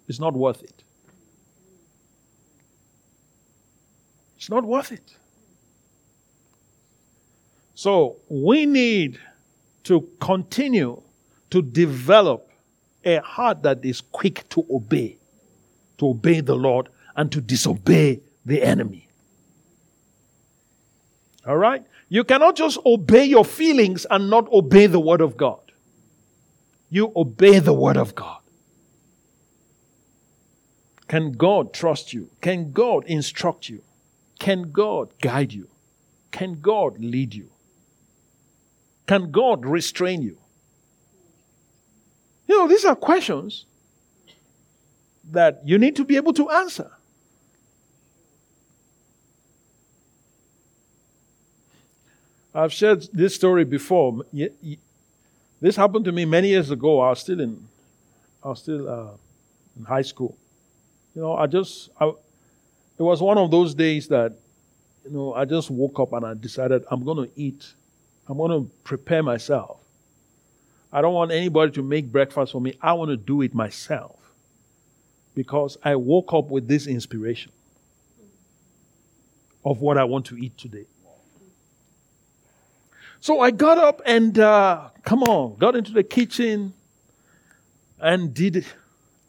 [0.09, 0.83] is not worth it.
[4.37, 5.17] It's not worth it.
[7.75, 9.19] So we need
[9.85, 11.03] to continue
[11.51, 12.51] to develop
[13.05, 15.19] a heart that is quick to obey
[15.99, 19.09] to obey the Lord and to disobey the enemy.
[21.47, 21.85] All right?
[22.09, 25.61] You cannot just obey your feelings and not obey the Word of God.
[26.91, 28.36] You obey the Word of God.
[31.09, 32.31] Can God trust you?
[32.41, 33.83] Can God instruct you?
[34.39, 35.69] Can God guide you?
[36.33, 37.51] Can God lead you?
[39.07, 40.37] Can God restrain you?
[42.49, 43.67] You know, these are questions
[45.31, 46.91] that you need to be able to answer.
[52.55, 54.25] I've shared this story before.
[55.61, 57.01] This happened to me many years ago.
[57.01, 57.69] I was still in,
[58.43, 59.11] I was still uh,
[59.79, 60.37] in high school.
[61.17, 64.35] You know, I just, I, it was one of those days that,
[65.03, 67.73] you know, I just woke up and I decided I'm going to eat.
[68.29, 69.81] I'm going to prepare myself.
[70.93, 72.75] I don't want anybody to make breakfast for me.
[72.83, 74.19] I want to do it myself
[75.35, 77.51] because I woke up with this inspiration
[79.65, 80.85] of what I want to eat today.
[83.21, 86.75] So I got up and, uh, come on, got into the kitchen
[87.99, 88.67] and did,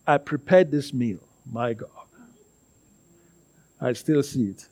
[0.05, 1.19] I prepared this meal.
[1.51, 1.89] My God.
[3.79, 4.67] I still see it.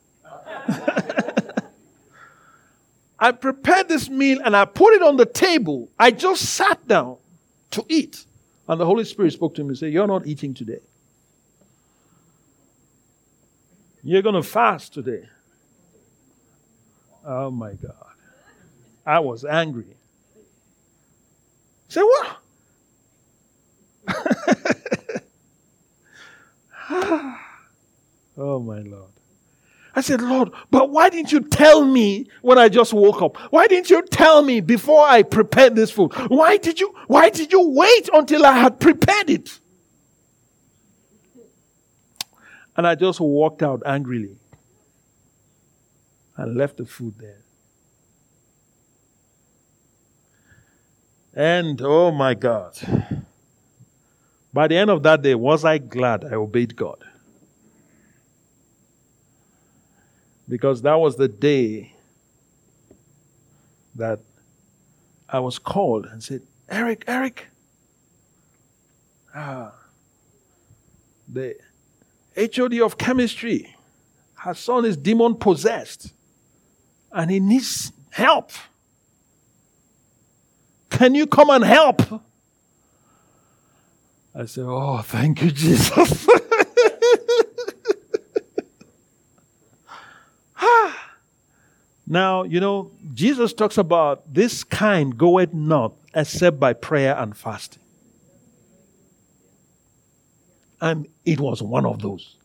[3.20, 5.90] I prepared this meal and I put it on the table.
[5.98, 7.18] I just sat down
[7.72, 8.26] to eat.
[8.68, 10.82] And the Holy Spirit spoke to me and said, You're not eating today.
[14.04, 15.28] You're going to fast today.
[17.26, 17.94] Oh my God.
[19.06, 19.96] I was angry.
[21.88, 22.38] Say what?
[28.38, 29.12] Oh my Lord.
[29.96, 33.38] I said, Lord, but why didn't you tell me when I just woke up?
[33.52, 36.12] Why didn't you tell me before I prepared this food?
[36.28, 39.60] Why did you, why did you wait until I had prepared it?
[42.76, 44.36] And I just walked out angrily
[46.36, 47.42] and left the food there.
[51.34, 52.78] And oh my God.
[54.52, 56.98] By the end of that day, was I glad I obeyed God?
[60.48, 61.94] Because that was the day
[63.96, 64.20] that
[65.28, 67.48] I was called and said, Eric, Eric,
[69.34, 69.74] ah,
[71.28, 71.56] the
[72.38, 73.76] HOD of chemistry,
[74.36, 76.14] her son is demon possessed
[77.12, 78.52] and he needs help.
[80.90, 82.02] Can you come and help?
[84.34, 86.28] I said, Oh, thank you, Jesus.
[92.08, 97.82] Now, you know, Jesus talks about this kind goeth not except by prayer and fasting.
[100.80, 102.36] And it was one of those.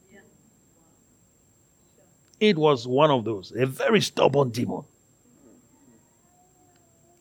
[2.38, 4.84] It was one of those, a very stubborn demon.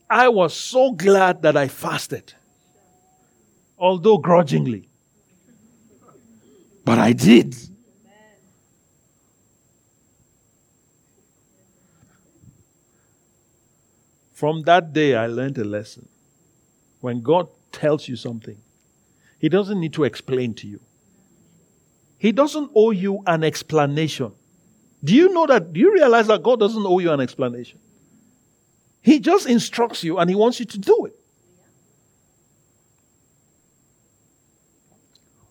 [0.08, 2.32] I was so glad that I fasted,
[3.78, 4.88] although grudgingly.
[6.86, 7.54] But I did.
[14.40, 16.08] From that day, I learned a lesson.
[17.02, 18.56] When God tells you something,
[19.38, 20.80] He doesn't need to explain to you.
[22.16, 24.32] He doesn't owe you an explanation.
[25.04, 25.74] Do you know that?
[25.74, 27.80] Do you realize that God doesn't owe you an explanation?
[29.02, 31.20] He just instructs you and He wants you to do it.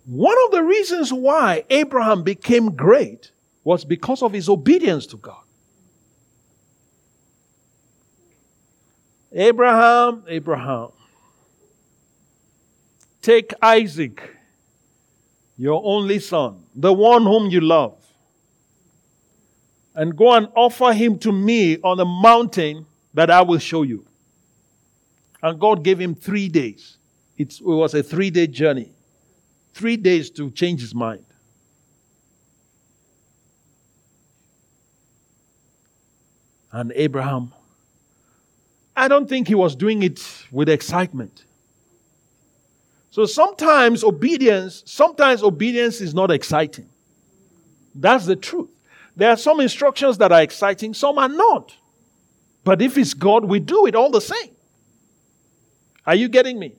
[0.05, 3.29] One of the reasons why Abraham became great
[3.63, 5.43] was because of his obedience to God.
[9.31, 10.89] Abraham, Abraham,
[13.21, 14.35] take Isaac,
[15.57, 17.95] your only son, the one whom you love,
[19.93, 24.05] and go and offer him to me on a mountain that I will show you.
[25.41, 26.97] And God gave him three days.
[27.37, 28.91] It was a three day journey,
[29.73, 31.25] three days to change his mind.
[36.71, 37.53] And Abraham,
[38.99, 40.21] I don't think he was doing it
[40.51, 41.45] with excitement.
[43.11, 46.89] So sometimes obedience, sometimes obedience is not exciting.
[47.95, 48.69] That's the truth.
[49.15, 51.73] There are some instructions that are exciting, some are not.
[52.63, 54.51] But if it's God, we do it all the same.
[56.05, 56.73] Are you getting me?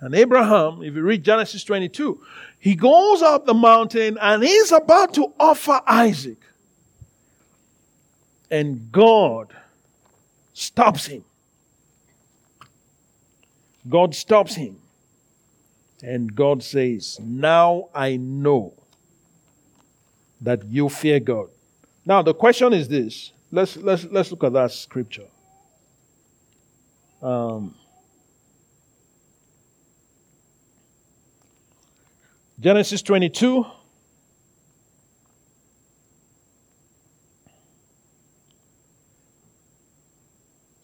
[0.00, 2.22] And Abraham, if you read Genesis 22,
[2.58, 6.38] he goes up the mountain and he's about to offer Isaac.
[8.50, 9.54] And God
[10.60, 11.24] stops him.
[13.88, 14.76] God stops him.
[16.02, 18.74] And God says, Now I know
[20.40, 21.48] that you fear God.
[22.04, 25.26] Now, the question is this Let's, let's, let's look at that scripture.
[27.22, 27.74] Um,
[32.58, 33.64] Genesis 22.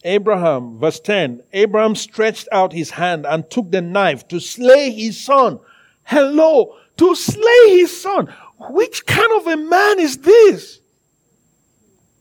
[0.07, 5.23] Abraham, verse 10 Abraham stretched out his hand and took the knife to slay his
[5.23, 5.59] son.
[6.05, 8.33] Hello, to slay his son.
[8.71, 10.81] Which kind of a man is this?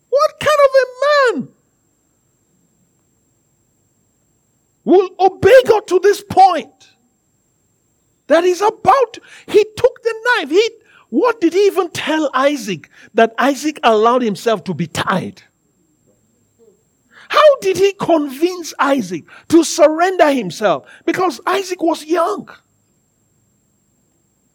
[0.10, 1.48] What kind of a man
[4.84, 6.90] will obey God to this point?
[8.28, 10.50] That he's about he took the knife.
[10.50, 10.70] He,
[11.10, 15.44] what did he even tell Isaac that Isaac allowed himself to be tied?
[17.30, 20.86] How did he convince Isaac to surrender himself?
[21.06, 22.50] Because Isaac was young.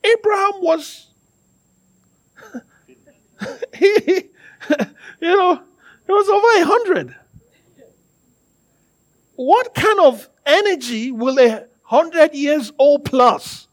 [0.02, 1.10] Abraham was
[3.74, 3.86] he,
[5.20, 5.62] you know,
[6.08, 7.16] it was over a hundred.
[9.36, 13.68] What kind of energy will a hundred years old plus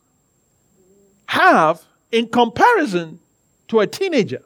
[1.27, 3.19] have in comparison
[3.67, 4.43] to a teenager?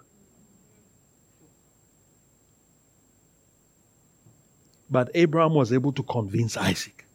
[4.91, 7.05] But Abraham was able to convince Isaac.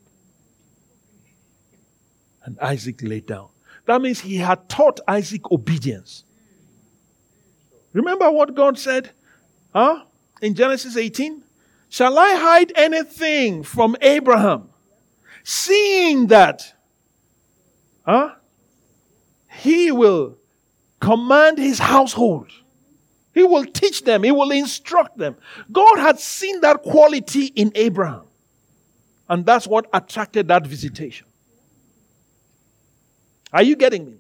[2.43, 3.49] And Isaac laid down.
[3.85, 6.25] That means he had taught Isaac obedience.
[7.93, 9.11] Remember what God said?
[9.75, 10.05] Huh?
[10.41, 11.45] In Genesis 18?
[11.89, 14.71] Shall I hide anything from Abraham?
[15.45, 16.75] Seeing that,
[18.05, 18.35] huh?
[19.49, 20.39] He will
[21.01, 22.51] command his household.
[23.37, 24.23] He will teach them.
[24.23, 25.37] He will instruct them.
[25.71, 28.23] God had seen that quality in Abraham.
[29.29, 31.27] And that's what attracted that visitation.
[33.53, 34.17] Are you getting me?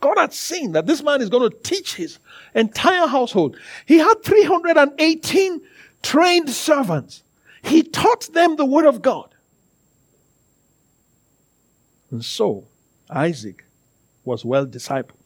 [0.00, 2.18] God had seen that this man is going to teach his
[2.52, 3.58] entire household.
[3.86, 5.60] He had 318
[6.02, 7.22] trained servants.
[7.62, 9.32] He taught them the word of God.
[12.10, 12.66] And so,
[13.08, 13.64] Isaac
[14.24, 15.23] was well discipled.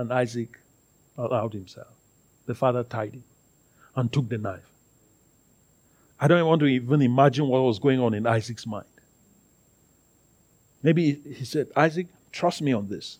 [0.00, 0.58] And Isaac
[1.18, 1.92] allowed himself.
[2.46, 3.24] The father tied him
[3.94, 4.66] and took the knife.
[6.18, 8.86] I don't want to even imagine what was going on in Isaac's mind.
[10.82, 13.18] Maybe he said, Isaac, trust me on this.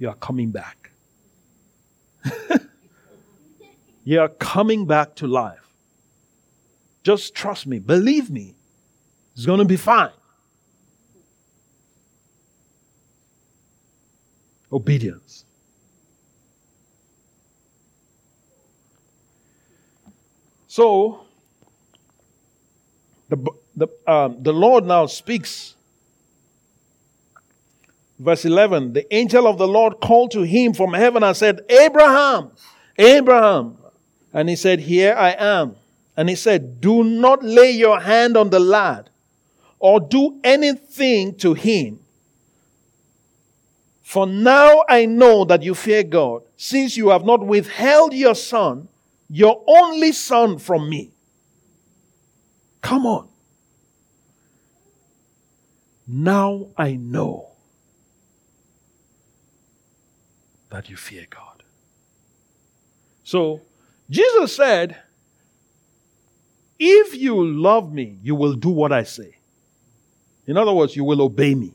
[0.00, 0.90] You are coming back.
[4.04, 5.68] you are coming back to life.
[7.04, 7.78] Just trust me.
[7.78, 8.56] Believe me.
[9.36, 10.10] It's going to be fine.
[14.72, 15.44] Obedience.
[20.72, 21.20] So,
[23.28, 23.36] the,
[23.76, 25.74] the, um, the Lord now speaks
[28.18, 32.52] Verse 11 The angel of the Lord called to him from heaven and said, Abraham,
[32.96, 33.76] Abraham.
[34.32, 35.76] And he said, Here I am.
[36.16, 39.10] And he said, Do not lay your hand on the lad
[39.78, 42.00] or do anything to him.
[44.00, 48.88] For now I know that you fear God, since you have not withheld your son,
[49.34, 51.10] your only son, from me.
[52.82, 53.28] Come on.
[56.06, 57.48] Now I know
[60.68, 61.62] that you fear God.
[63.24, 63.62] So,
[64.10, 64.98] Jesus said,
[66.78, 69.36] If you love me, you will do what I say.
[70.46, 71.72] In other words, you will obey me.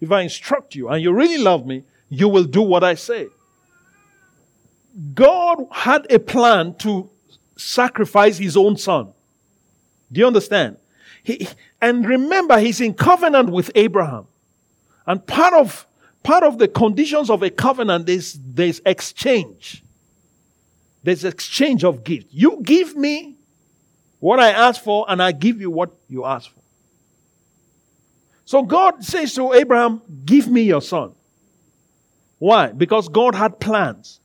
[0.00, 3.28] If I instruct you and you really love me, you will do what I say.
[5.14, 7.08] God had a plan to
[7.56, 9.12] sacrifice his own son.
[10.10, 10.76] Do you understand?
[11.22, 11.46] He,
[11.80, 14.26] and remember, he's in covenant with Abraham.
[15.06, 15.86] And part of
[16.22, 19.82] part of the conditions of a covenant is there's exchange.
[21.02, 22.26] There's exchange of gifts.
[22.30, 23.36] You give me
[24.18, 26.60] what I ask for, and I give you what you ask for.
[28.44, 31.12] So God says to Abraham, Give me your son.
[32.38, 32.68] Why?
[32.68, 34.19] Because God had plans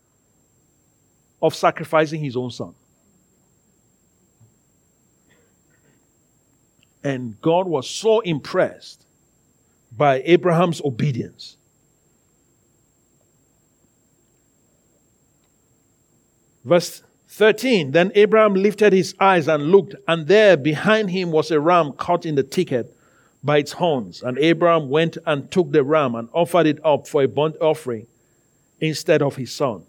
[1.41, 2.73] of sacrificing his own son.
[7.03, 9.03] And God was so impressed
[9.95, 11.57] by Abraham's obedience
[16.65, 21.59] Verse 13 Then Abraham lifted his eyes and looked, and there behind him was a
[21.59, 22.93] ram caught in the thicket
[23.43, 24.23] by its horns.
[24.23, 28.07] And Abraham went and took the ram and offered it up for a burnt offering
[28.81, 29.83] instead of his son.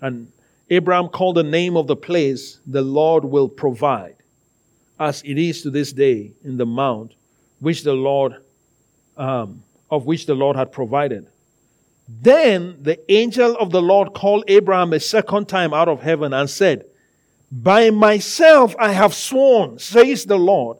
[0.00, 0.30] And
[0.70, 4.16] Abraham called the name of the place, The Lord will provide,
[4.98, 7.14] as it is to this day in the mount
[7.60, 8.36] which the Lord,
[9.16, 11.28] um, of which the Lord had provided.
[12.08, 16.48] Then the angel of the Lord called Abraham a second time out of heaven and
[16.48, 16.86] said,
[17.50, 20.78] By myself I have sworn, says the Lord,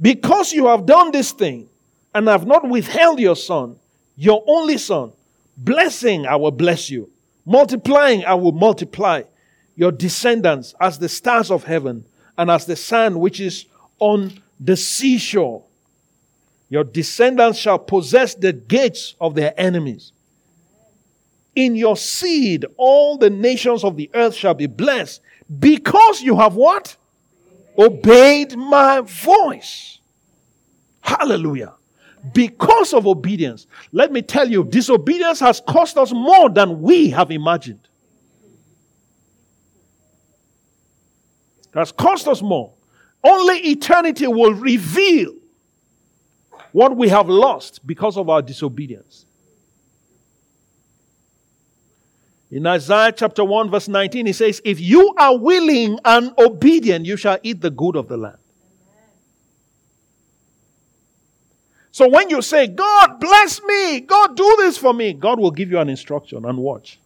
[0.00, 1.68] because you have done this thing
[2.14, 3.76] and have not withheld your son,
[4.16, 5.12] your only son,
[5.56, 7.10] blessing I will bless you,
[7.50, 9.24] multiplying I will multiply
[9.74, 12.04] your descendants as the stars of heaven
[12.38, 13.66] and as the sand which is
[13.98, 15.64] on the seashore.
[16.68, 20.12] Your descendants shall possess the gates of their enemies.
[21.56, 25.20] In your seed, all the nations of the earth shall be blessed
[25.58, 26.96] because you have what?
[27.76, 29.98] Obeyed my voice.
[31.00, 31.74] Hallelujah.
[32.32, 33.66] Because of obedience.
[33.92, 37.88] Let me tell you, disobedience has cost us more than we have imagined.
[41.72, 42.72] It has cost us more.
[43.22, 45.34] Only eternity will reveal
[46.72, 49.26] what we have lost because of our disobedience.
[52.50, 57.16] In Isaiah chapter 1, verse 19, he says, If you are willing and obedient, you
[57.16, 58.39] shall eat the good of the land.
[62.00, 65.70] So when you say, God bless me, God do this for me, God will give
[65.70, 66.98] you an instruction and watch.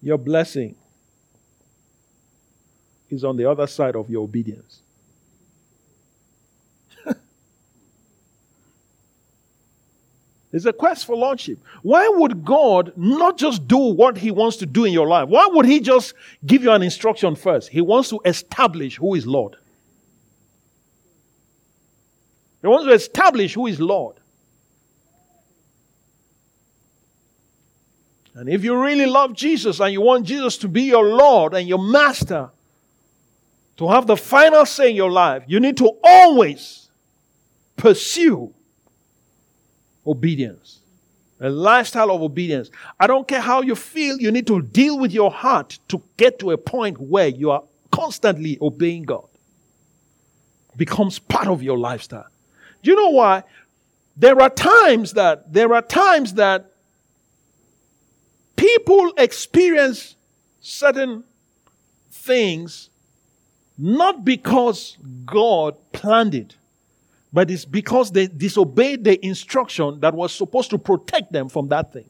[0.00, 0.74] Your blessing
[3.10, 4.79] is on the other side of your obedience.
[10.52, 11.58] It's a quest for lordship.
[11.82, 15.28] Why would God not just do what He wants to do in your life?
[15.28, 17.68] Why would He just give you an instruction first?
[17.68, 19.56] He wants to establish who is Lord.
[22.60, 24.16] He wants to establish who is Lord.
[28.34, 31.68] And if you really love Jesus and you want Jesus to be your Lord and
[31.68, 32.50] your master,
[33.76, 36.90] to have the final say in your life, you need to always
[37.76, 38.52] pursue
[40.06, 40.80] obedience.
[41.40, 42.70] A lifestyle of obedience.
[42.98, 46.38] I don't care how you feel, you need to deal with your heart to get
[46.40, 49.26] to a point where you are constantly obeying God.
[50.76, 52.26] Becomes part of your lifestyle.
[52.82, 53.44] Do you know why?
[54.16, 56.70] There are times that there are times that
[58.56, 60.14] people experience
[60.60, 61.24] certain
[62.10, 62.90] things
[63.78, 66.56] not because God planned it,
[67.32, 71.92] but it's because they disobeyed the instruction that was supposed to protect them from that
[71.92, 72.08] thing.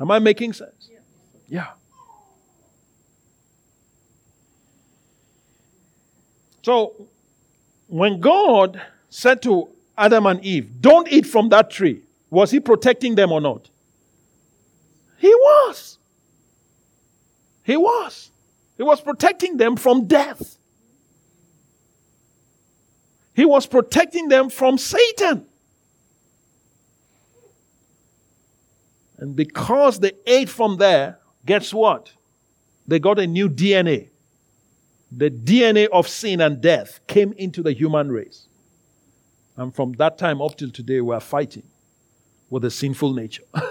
[0.00, 0.90] Am I making sense?
[1.48, 1.68] Yeah.
[6.62, 7.08] So,
[7.88, 8.80] when God
[9.10, 13.40] said to Adam and Eve, Don't eat from that tree, was he protecting them or
[13.40, 13.68] not?
[15.18, 15.98] He was.
[17.64, 18.30] He was.
[18.76, 20.56] He was protecting them from death.
[23.34, 25.46] He was protecting them from Satan.
[29.18, 32.12] And because they ate from there, guess what?
[32.86, 34.08] They got a new DNA.
[35.10, 38.48] The DNA of sin and death came into the human race.
[39.56, 41.64] And from that time up till today, we are fighting
[42.50, 43.44] with a sinful nature.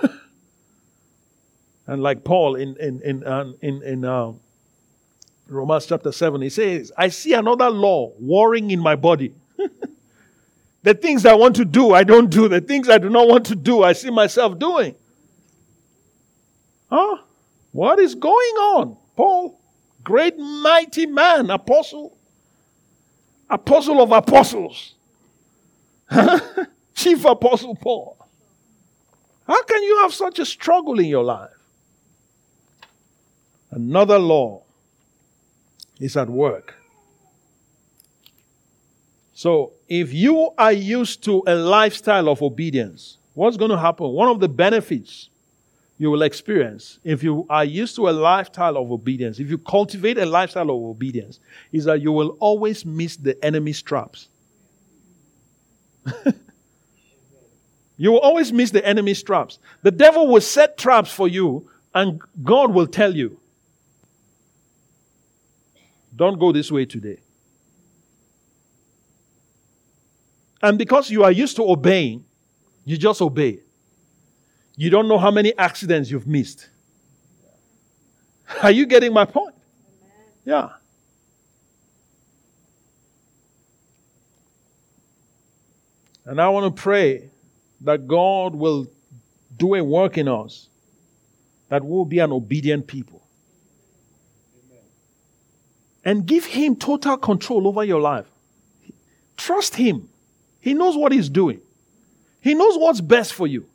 [1.88, 4.32] and like Paul in, in, in, uh, in, in uh,
[5.48, 9.34] Romans chapter 7, he says, I see another law warring in my body
[10.84, 12.48] the things I want to do, I don't do.
[12.48, 14.96] The things I do not want to do, I see myself doing.
[16.90, 17.18] Huh?
[17.72, 18.98] What is going on?
[19.16, 19.60] Paul,
[20.04, 22.18] great mighty man, apostle,
[23.50, 24.96] apostle of apostles,
[26.96, 28.18] chief apostle Paul.
[29.48, 31.50] How can you have such a struggle in your life?
[33.70, 34.64] Another law
[36.00, 36.81] is at work.
[39.42, 44.10] So, if you are used to a lifestyle of obedience, what's going to happen?
[44.10, 45.32] One of the benefits
[45.98, 50.20] you will experience if you are used to a lifestyle of obedience, if you cultivate
[50.20, 51.40] a lifestyle of obedience,
[51.72, 54.28] is that you will always miss the enemy's traps.
[57.98, 59.58] you will always miss the enemy's traps.
[59.82, 63.40] The devil will set traps for you, and God will tell you,
[66.16, 67.18] don't go this way today.
[70.62, 72.24] And because you are used to obeying,
[72.86, 73.60] you just obey.
[74.76, 76.70] You don't know how many accidents you've missed.
[78.62, 79.56] Are you getting my point?
[80.46, 80.70] Yeah.
[86.26, 87.30] And I want to pray
[87.82, 88.88] that God will
[89.58, 90.70] do a work in us
[91.70, 93.22] that we'll be an obedient people.
[96.04, 98.26] And give Him total control over your life.
[99.38, 100.10] Trust Him.
[100.62, 101.60] He knows what He's doing,
[102.40, 103.68] He knows what's best for you.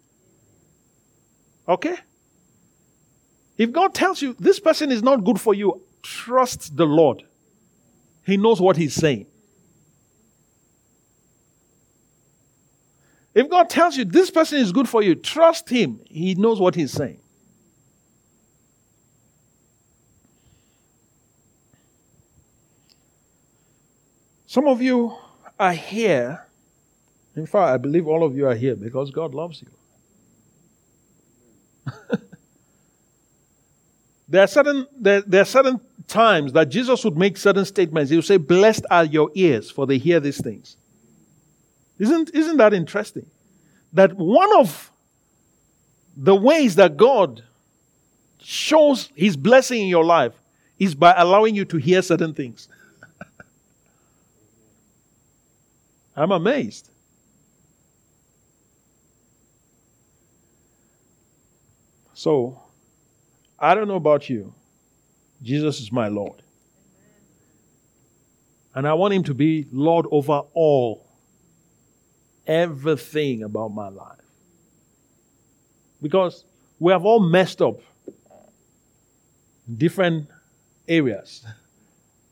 [1.68, 1.96] Okay?
[3.58, 7.24] If God tells you this person is not good for you, trust the Lord.
[8.24, 9.26] He knows what He's saying.
[13.34, 16.00] If God tells you this person is good for you, trust Him.
[16.06, 17.18] He knows what He's saying.
[24.46, 25.14] Some of you
[25.58, 26.45] are here
[27.36, 29.68] in fact, I believe all of you are here because God loves you.
[34.28, 35.78] there are certain there, there, are certain
[36.08, 38.10] times that Jesus would make certain statements.
[38.10, 40.76] He would say, Blessed are your ears, for they hear these things.
[41.98, 43.26] Isn't, isn't that interesting?
[43.92, 44.90] That one of
[46.16, 47.42] the ways that God
[48.40, 50.32] shows his blessing in your life
[50.78, 52.68] is by allowing you to hear certain things.
[56.16, 56.90] I'm amazed.
[62.16, 62.58] So,
[63.58, 64.54] I don't know about you.
[65.42, 66.40] Jesus is my Lord.
[68.74, 71.06] And I want him to be Lord over all,
[72.46, 74.16] everything about my life.
[76.00, 76.46] Because
[76.78, 77.80] we have all messed up
[79.76, 80.30] different
[80.88, 81.44] areas.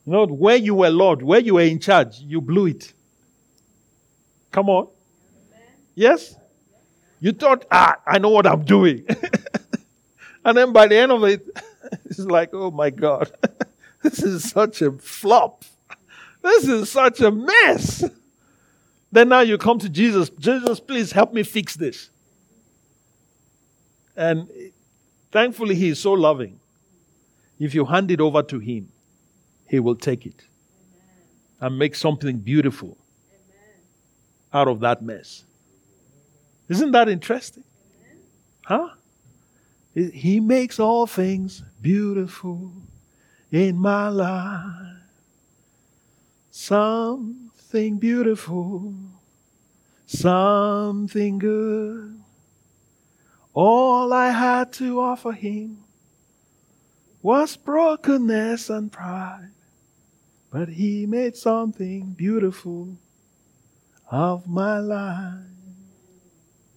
[0.07, 2.91] You know, where you were Lord, where you were in charge, you blew it.
[4.51, 4.89] Come on.
[5.95, 6.37] Yes?
[7.21, 9.07] You thought, ah, I know what I'm doing.
[10.45, 11.47] And then by the end of it,
[12.05, 13.31] it's like, oh my God,
[14.03, 15.65] this is such a flop.
[16.43, 18.05] This is such a mess.
[19.11, 22.11] Then now you come to Jesus, Jesus, please help me fix this.
[24.17, 24.49] And
[25.33, 26.61] thankfully, He is so loving.
[27.59, 28.89] If you hand it over to Him,
[29.67, 30.43] He will take it
[31.61, 32.99] and make something beautiful
[34.53, 35.45] out of that mess.
[36.69, 37.65] Isn't that interesting?
[38.65, 38.91] Huh?
[39.95, 42.73] He makes all things beautiful
[43.53, 44.99] in my life.
[46.51, 48.95] Something beautiful,
[50.07, 52.21] something good.
[53.53, 55.85] All I had to offer him
[57.23, 59.53] was brokenness and pride,
[60.51, 62.97] but he made something beautiful
[64.11, 65.41] of my life.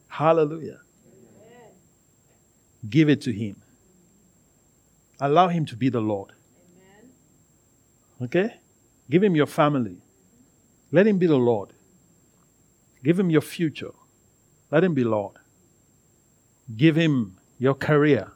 [0.08, 0.82] Hallelujah.
[2.90, 3.62] Give it to him.
[5.20, 6.32] Allow him to be the Lord.
[6.62, 7.12] Amen.
[8.22, 8.56] Okay?
[9.10, 9.98] Give him your family.
[10.92, 11.74] Let him be the Lord.
[13.04, 13.92] Give him your future.
[14.72, 15.36] Let him be Lord.
[16.76, 18.32] Give him your career.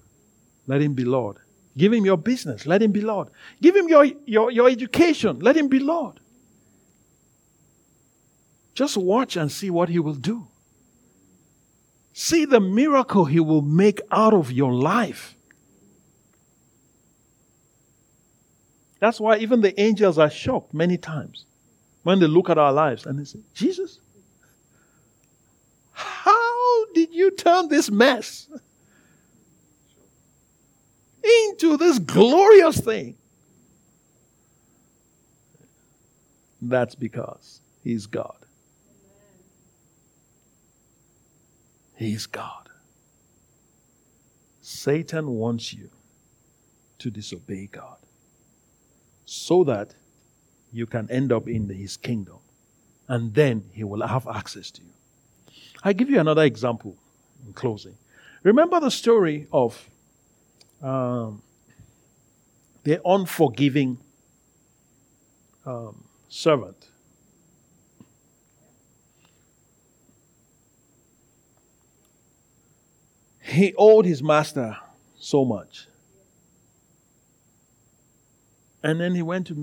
[0.68, 1.38] Let him be Lord.
[1.78, 2.66] Give him your business.
[2.66, 3.30] Let him be Lord.
[3.62, 5.40] Give him your, your, your education.
[5.40, 6.20] Let him be Lord.
[8.74, 10.48] Just watch and see what he will do.
[12.14, 15.36] See the miracle he will make out of your life.
[19.00, 21.46] That's why even the angels are shocked many times
[22.04, 24.00] when they look at our lives and they say, Jesus,
[25.92, 28.48] how did you turn this mess
[31.24, 33.16] into this glorious thing?
[36.62, 38.41] That's because He's God.
[42.02, 42.68] He's God.
[44.60, 45.92] Satan wants you
[46.98, 47.98] to disobey God
[49.24, 49.94] so that
[50.74, 52.40] you can end up in his kingdom.
[53.08, 54.94] And then he will have access to you.
[55.84, 56.98] I give you another example
[57.46, 57.98] in closing.
[58.42, 59.88] Remember the story of
[60.82, 61.44] um,
[62.82, 64.00] the unforgiving
[65.68, 66.88] um, servant.
[73.52, 74.78] He owed his master
[75.20, 75.88] so much.
[78.84, 79.54] And then he went to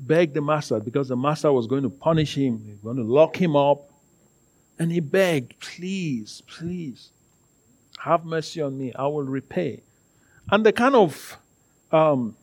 [0.00, 3.02] beg the master because the master was going to punish him, he was going to
[3.02, 3.90] lock him up.
[4.78, 7.10] And he begged, please, please,
[8.00, 8.92] have mercy on me.
[8.94, 9.82] I will repay.
[10.50, 11.38] And the kind of,
[11.92, 12.36] um,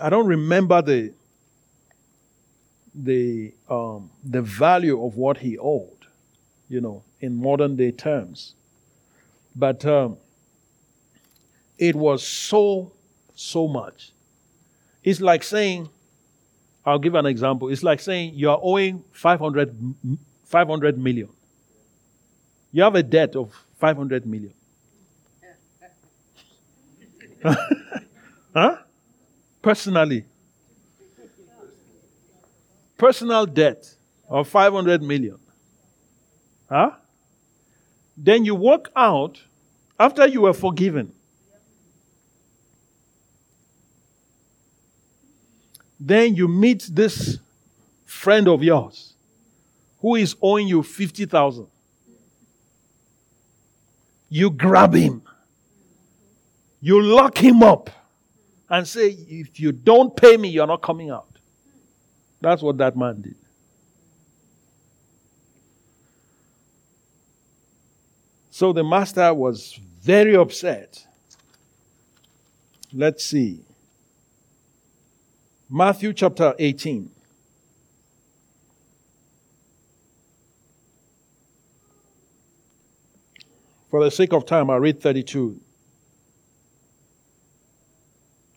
[0.00, 1.12] I don't remember the,
[2.94, 6.06] the, um, the value of what he owed,
[6.68, 8.54] you know, in modern day terms.
[9.60, 10.16] But um,
[11.78, 12.92] it was so,
[13.34, 14.12] so much
[15.02, 15.88] it's like saying,
[16.84, 17.68] I'll give an example.
[17.70, 19.74] It's like saying you are owing 500,
[20.44, 21.28] 500 million.
[22.72, 24.52] You have a debt of 500 million.
[28.54, 28.76] huh?
[29.62, 30.24] Personally.
[32.96, 33.94] Personal debt
[34.28, 35.38] of 500 million.
[36.68, 36.90] Huh?
[38.16, 39.40] Then you walk out
[40.00, 41.12] after you were forgiven.
[46.00, 47.38] Then you meet this
[48.06, 49.12] friend of yours
[50.00, 51.66] who is owing you 50,000.
[54.30, 55.20] You grab him.
[56.80, 57.90] You lock him up
[58.70, 61.28] and say, if you don't pay me, you're not coming out.
[62.40, 63.34] That's what that man did.
[68.50, 71.06] So the master was very upset.
[72.92, 73.60] Let's see.
[75.68, 77.10] Matthew chapter 18.
[83.90, 85.60] For the sake of time, i read 32.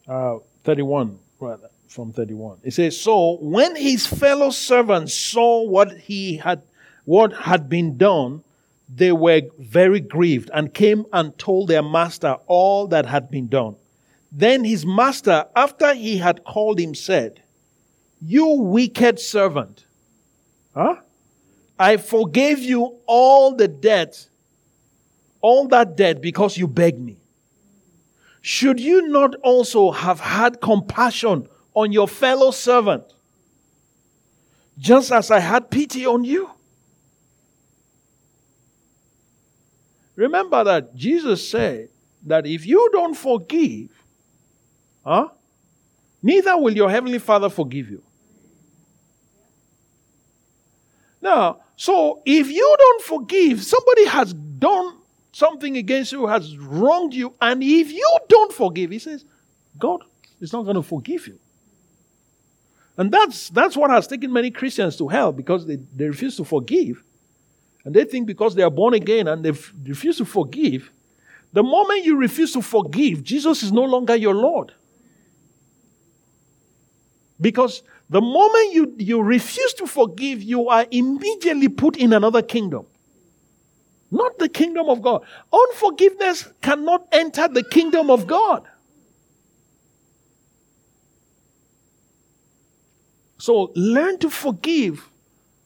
[0.07, 2.59] Uh, 31, rather, from 31.
[2.63, 6.61] It says, So when his fellow servants saw what he had,
[7.05, 8.43] what had been done,
[8.95, 13.75] they were very grieved and came and told their master all that had been done.
[14.31, 17.41] Then his master, after he had called him, said,
[18.21, 19.85] You wicked servant,
[20.75, 20.97] huh?
[21.79, 24.27] I forgave you all the debt,
[25.41, 27.17] all that debt because you begged me.
[28.41, 33.05] Should you not also have had compassion on your fellow servant,
[34.77, 36.49] just as I had pity on you?
[40.15, 41.89] Remember that Jesus said
[42.25, 43.89] that if you don't forgive,
[45.03, 45.29] Huh?
[46.21, 48.01] Neither will your heavenly Father forgive you.
[51.21, 54.97] Now, so if you don't forgive, somebody has done
[55.31, 59.25] something against you, has wronged you, and if you don't forgive, he says,
[59.77, 60.03] God
[60.39, 61.39] is not going to forgive you.
[62.95, 66.45] And that's, that's what has taken many Christians to hell because they, they refuse to
[66.45, 67.03] forgive.
[67.85, 70.91] And they think because they are born again and they f- refuse to forgive,
[71.51, 74.73] the moment you refuse to forgive, Jesus is no longer your Lord.
[77.39, 82.85] Because the moment you, you refuse to forgive, you are immediately put in another kingdom.
[84.09, 85.23] Not the kingdom of God.
[85.51, 88.67] Unforgiveness cannot enter the kingdom of God.
[93.39, 95.09] So learn to forgive.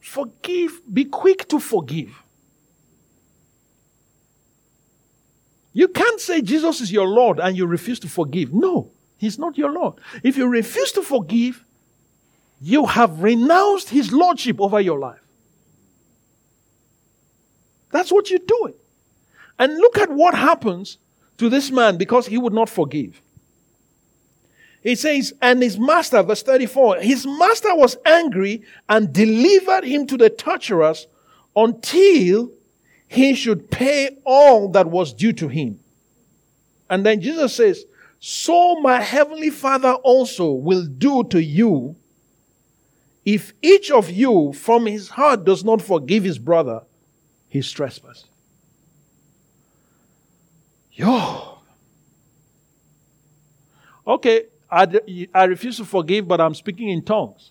[0.08, 0.80] Forgive.
[0.90, 2.22] Be quick to forgive.
[5.74, 8.54] You can't say Jesus is your Lord and you refuse to forgive.
[8.54, 9.96] No, He's not your Lord.
[10.24, 11.62] If you refuse to forgive,
[12.58, 15.20] you have renounced His Lordship over your life.
[17.90, 18.74] That's what you're doing.
[19.58, 20.96] And look at what happens
[21.36, 23.20] to this man because he would not forgive.
[24.82, 30.16] He says, and his master, verse 34, his master was angry and delivered him to
[30.16, 31.06] the torturers
[31.56, 32.50] until
[33.08, 35.80] he should pay all that was due to him.
[36.88, 37.84] And then Jesus says,
[38.20, 41.96] So my heavenly Father also will do to you
[43.24, 46.82] if each of you from his heart does not forgive his brother
[47.48, 48.24] his trespass.
[50.92, 51.58] Yo.
[54.06, 54.86] Okay, I,
[55.34, 57.50] I refuse to forgive, but I'm speaking in tongues.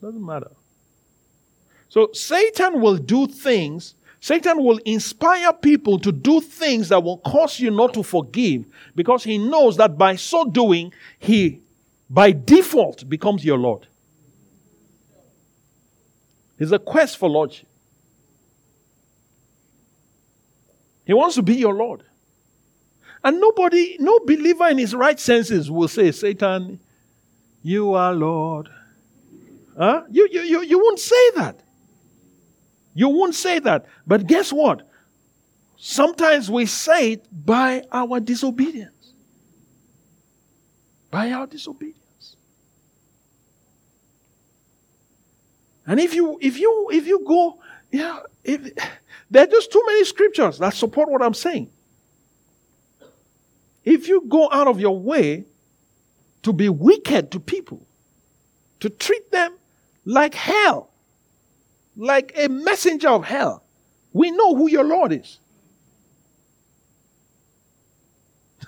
[0.00, 0.50] Doesn't matter.
[1.88, 7.60] So Satan will do things, Satan will inspire people to do things that will cause
[7.60, 11.60] you not to forgive because he knows that by so doing, he
[12.10, 13.86] by default becomes your Lord.
[16.58, 17.68] It's a quest for lordship.
[21.04, 22.02] He wants to be your Lord.
[23.24, 26.78] And nobody, no believer in his right senses will say, Satan,
[27.62, 28.68] you are Lord.
[29.78, 30.02] Huh?
[30.10, 31.60] You, you, you, you won't say that.
[32.92, 33.86] You won't say that.
[34.06, 34.86] But guess what?
[35.76, 39.12] Sometimes we say it by our disobedience.
[41.10, 42.36] By our disobedience.
[45.86, 47.58] And if you if you if you go,
[47.90, 48.72] yeah, if,
[49.30, 51.70] there are just too many scriptures that support what I'm saying.
[53.84, 55.44] If you go out of your way
[56.42, 57.86] to be wicked to people,
[58.80, 59.54] to treat them
[60.04, 60.90] like hell,
[61.96, 63.62] like a messenger of hell,
[64.12, 65.38] we know who your Lord is.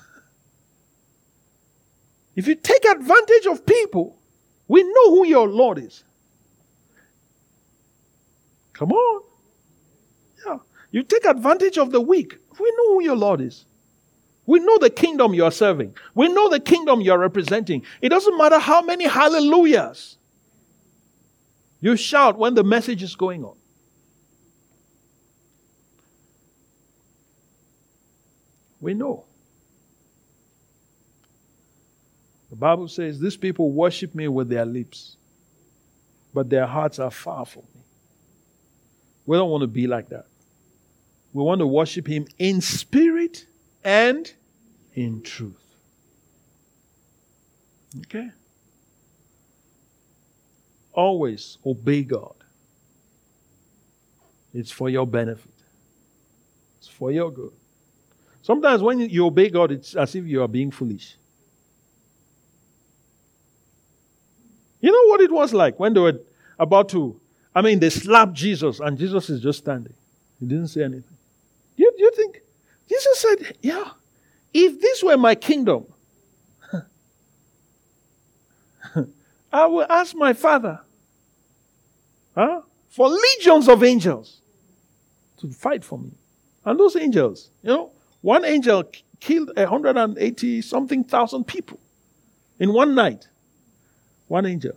[2.37, 4.19] if you take advantage of people,
[4.69, 6.05] we know who your Lord is.
[8.73, 9.23] Come on.
[10.47, 10.59] Yeah.
[10.91, 12.37] You take advantage of the weak.
[12.59, 13.65] We know who your Lord is.
[14.47, 15.97] We know the kingdom you are serving.
[16.15, 17.85] We know the kingdom you are representing.
[18.01, 20.17] It doesn't matter how many hallelujahs
[21.81, 23.57] you shout when the message is going on.
[28.81, 29.25] We know.
[32.51, 35.17] The Bible says, These people worship me with their lips,
[36.33, 37.81] but their hearts are far from me.
[39.27, 40.27] We don't want to be like that.
[41.33, 43.47] We want to worship Him in spirit
[43.85, 44.33] and
[44.97, 45.63] in truth.
[48.01, 48.31] Okay?
[50.93, 52.35] Always obey God.
[54.53, 55.53] It's for your benefit,
[56.79, 57.53] it's for your good.
[58.43, 61.17] Sometimes when you obey God, it's as if you are being foolish.
[64.81, 66.21] You know what it was like when they were
[66.59, 67.21] about to
[67.57, 69.95] I mean, they slapped Jesus, and Jesus is just standing.
[70.39, 71.17] He didn't say anything.
[71.79, 72.43] You, you think?
[72.87, 73.93] Jesus said, Yeah,
[74.57, 75.85] if this were my kingdom,
[79.53, 80.81] I will ask my Father
[82.35, 84.41] huh, for legions of angels
[85.39, 86.13] to fight for me.
[86.65, 87.93] And those angels, you know,
[88.23, 88.85] one angel
[89.21, 91.79] killed 180 something thousand people
[92.59, 93.29] in one night.
[94.27, 94.77] One angel.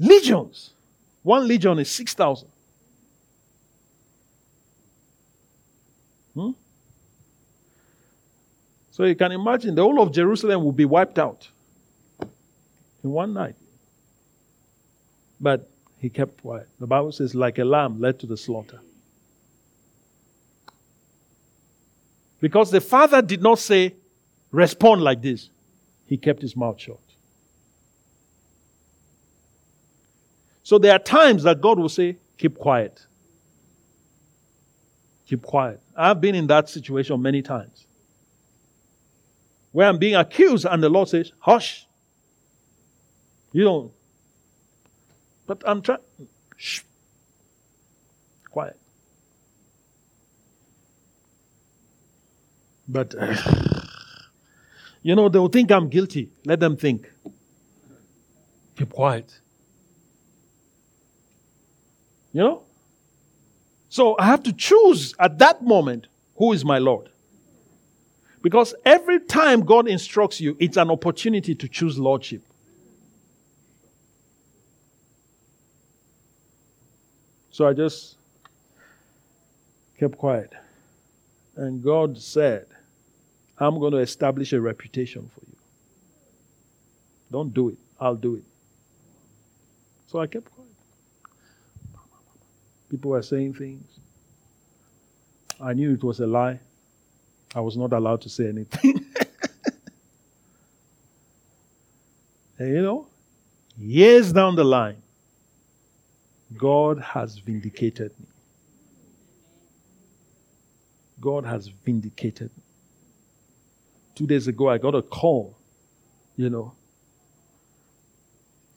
[0.00, 0.74] Legions.
[1.22, 2.48] One legion is 6,000.
[8.98, 11.48] So you can imagine the whole of Jerusalem will be wiped out
[13.04, 13.54] in one night.
[15.40, 15.70] But
[16.00, 16.66] he kept quiet.
[16.80, 18.80] The Bible says, like a lamb led to the slaughter.
[22.40, 23.94] Because the father did not say,
[24.50, 25.48] respond like this,
[26.06, 26.98] he kept his mouth shut.
[30.64, 33.06] So there are times that God will say, keep quiet.
[35.28, 35.80] Keep quiet.
[35.96, 37.84] I've been in that situation many times.
[39.78, 41.86] Where I'm being accused, and the Lord says, Hush.
[43.52, 43.92] You don't.
[45.46, 46.00] But I'm trying.
[46.56, 46.80] Shh.
[48.50, 48.76] Quiet.
[52.88, 53.36] But, uh,
[55.04, 56.28] you know, they'll think I'm guilty.
[56.44, 57.08] Let them think.
[58.76, 59.32] Keep quiet.
[62.32, 62.62] You know?
[63.88, 67.10] So I have to choose at that moment who is my Lord.
[68.42, 72.42] Because every time God instructs you, it's an opportunity to choose Lordship.
[77.50, 78.16] So I just
[79.98, 80.52] kept quiet.
[81.56, 82.66] And God said,
[83.58, 85.56] I'm going to establish a reputation for you.
[87.32, 87.78] Don't do it.
[88.00, 88.44] I'll do it.
[90.06, 90.70] So I kept quiet.
[92.88, 93.84] People were saying things.
[95.60, 96.60] I knew it was a lie.
[97.54, 99.04] I was not allowed to say anything.
[102.58, 103.06] and you know,
[103.78, 105.02] years down the line,
[106.56, 108.26] God has vindicated me.
[111.20, 112.62] God has vindicated me.
[114.14, 115.56] Two days ago, I got a call,
[116.36, 116.72] you know,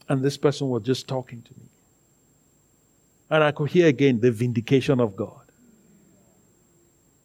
[0.10, 1.70] and this person was just talking to me.
[3.30, 5.41] And I could hear again the vindication of God.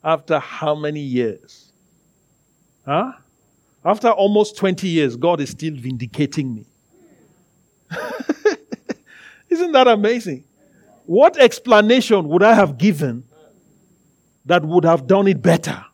[0.07, 1.73] After how many years?
[2.85, 3.13] Huh?
[3.85, 6.65] After almost 20 years, God is still vindicating me.
[9.51, 10.45] Isn't that amazing?
[11.07, 13.25] What explanation would I have given
[14.45, 15.85] that would have done it better?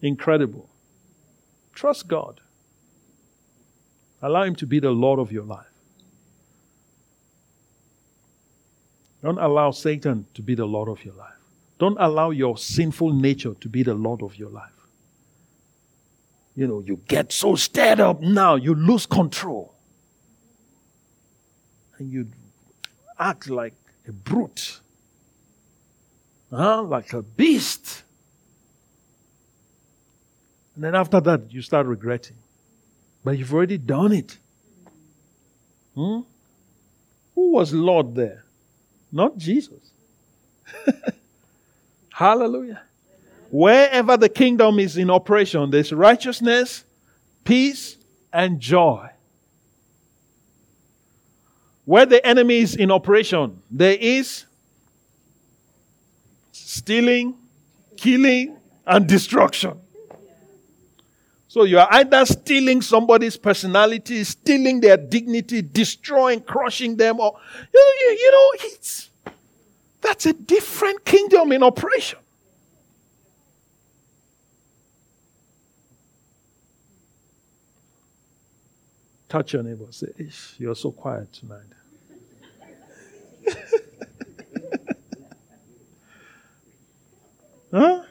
[0.00, 0.68] Incredible.
[1.74, 2.40] Trust God.
[4.20, 5.71] Allow Him to be the Lord of your life.
[9.22, 11.30] Don't allow Satan to be the Lord of your life.
[11.78, 14.70] Don't allow your sinful nature to be the Lord of your life.
[16.54, 19.74] You know, you get so stirred up now, you lose control.
[21.98, 22.28] And you
[23.18, 23.74] act like
[24.06, 24.80] a brute,
[26.50, 26.82] huh?
[26.82, 28.02] like a beast.
[30.74, 32.36] And then after that, you start regretting.
[33.24, 34.38] But you've already done it.
[35.94, 36.20] Hmm?
[37.34, 38.41] Who was Lord there?
[39.12, 39.92] Not Jesus.
[42.10, 42.82] Hallelujah.
[43.50, 46.84] Wherever the kingdom is in operation, there's righteousness,
[47.44, 47.98] peace,
[48.32, 49.10] and joy.
[51.84, 54.46] Where the enemy is in operation, there is
[56.52, 57.34] stealing,
[57.96, 58.56] killing,
[58.86, 59.78] and destruction.
[61.52, 67.38] So you are either stealing somebody's personality, stealing their dignity, destroying, crushing them, or
[67.74, 69.10] you, you, you know, it's
[70.00, 72.20] that's a different kingdom in operation.
[79.28, 79.84] Touch your neighbor.
[79.90, 80.06] Say,
[80.56, 81.60] you're so quiet tonight.
[87.70, 88.04] huh?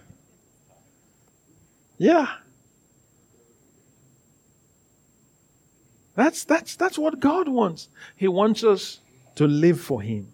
[1.98, 2.28] Yeah.
[6.22, 7.90] That's, that's, that's what God wants.
[8.16, 9.00] He wants us
[9.34, 10.32] to live for Him.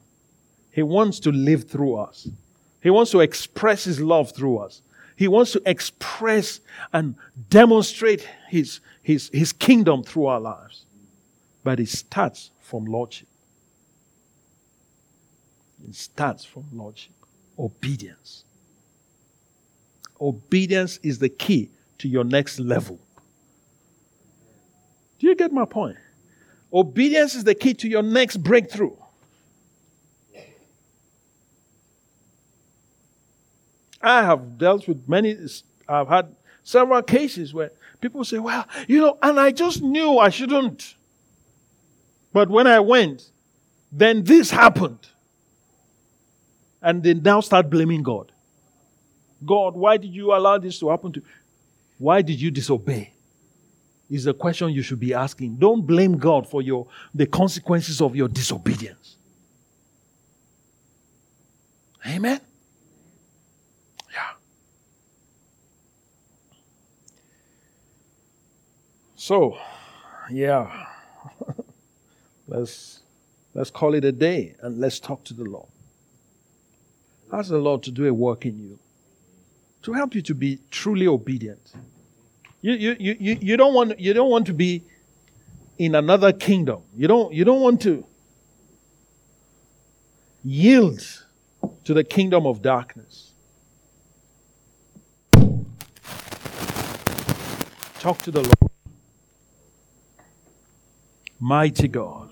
[0.70, 2.28] He wants to live through us.
[2.84, 4.82] He wants to express His love through us.
[5.16, 6.60] He wants to express
[6.92, 7.16] and
[7.50, 10.84] demonstrate His, His, His kingdom through our lives.
[11.64, 13.30] But it starts from Lordship.
[15.88, 17.14] It starts from Lordship.
[17.58, 18.44] Obedience.
[20.20, 21.70] Obedience is the key
[22.00, 23.00] to your next level.
[25.20, 25.98] Do you get my point?
[26.72, 28.96] Obedience is the key to your next breakthrough.
[34.02, 35.36] I have dealt with many,
[35.88, 40.30] I've had several cases where people say, well, you know, and I just knew I
[40.30, 40.96] shouldn't.
[42.32, 43.30] But when I went,
[43.92, 45.00] then this happened.
[46.82, 48.32] And they now start blaming God.
[49.46, 51.22] God, why did you allow this to happen to
[51.98, 53.14] Why did you disobey?
[54.10, 55.56] Is the question you should be asking.
[55.56, 59.18] Don't blame God for your, the consequences of your disobedience.
[62.06, 62.40] Amen?
[64.12, 64.30] Yeah.
[69.16, 69.58] So,
[70.32, 70.86] yeah.
[72.48, 73.02] let's,
[73.54, 75.68] let's call it a day and let's talk to the Lord.
[77.32, 78.80] Ask the Lord to do a work in you,
[79.82, 81.74] to help you to be truly obedient.
[82.62, 84.84] You, you, you, you, don't want, you don't want to be
[85.78, 86.82] in another kingdom.
[86.96, 88.06] You don't, you don't want to
[90.44, 91.02] yield
[91.84, 93.34] to the kingdom of darkness.
[98.00, 98.56] Talk to the Lord.
[101.40, 102.32] Mighty God.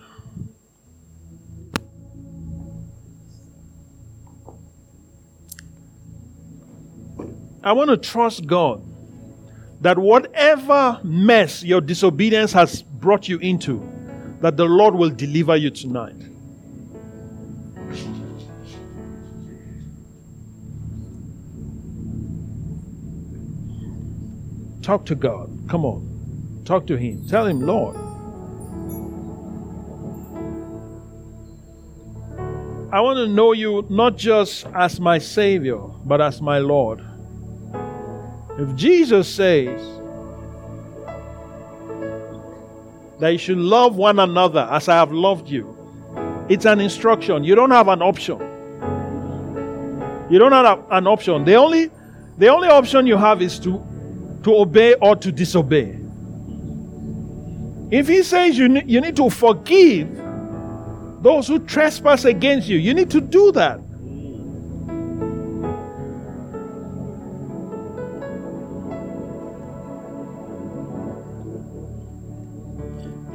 [7.63, 8.94] I want to trust God
[9.81, 13.87] that whatever mess your disobedience has brought you into,
[14.41, 16.15] that the Lord will deliver you tonight.
[24.81, 25.49] Talk to God.
[25.67, 26.61] Come on.
[26.65, 27.27] Talk to Him.
[27.27, 27.95] Tell Him, Lord,
[32.91, 37.03] I want to know you not just as my Savior, but as my Lord.
[38.57, 39.81] If Jesus says
[43.19, 45.75] that you should love one another as I have loved you,
[46.47, 47.43] it's an instruction.
[47.43, 48.39] You don't have an option.
[50.29, 51.43] You don't have an option.
[51.43, 51.91] The only,
[52.37, 53.83] the only option you have is to,
[54.43, 55.99] to obey or to disobey.
[57.91, 60.15] If he says you, you need to forgive
[61.21, 63.79] those who trespass against you, you need to do that.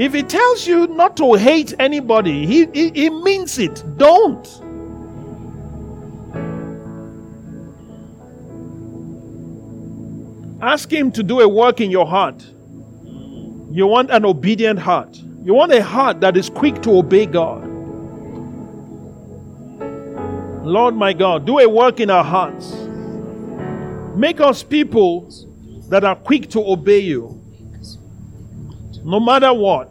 [0.01, 3.85] If he tells you not to hate anybody, he, he, he means it.
[3.99, 4.47] Don't.
[10.63, 12.43] Ask him to do a work in your heart.
[13.71, 15.21] You want an obedient heart.
[15.45, 17.67] You want a heart that is quick to obey God.
[20.65, 22.73] Lord my God, do a work in our hearts.
[24.17, 25.31] Make us people
[25.91, 27.41] that are quick to obey you
[29.05, 29.91] no matter what.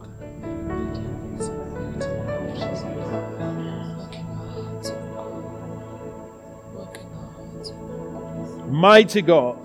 [8.69, 9.57] Mighty God.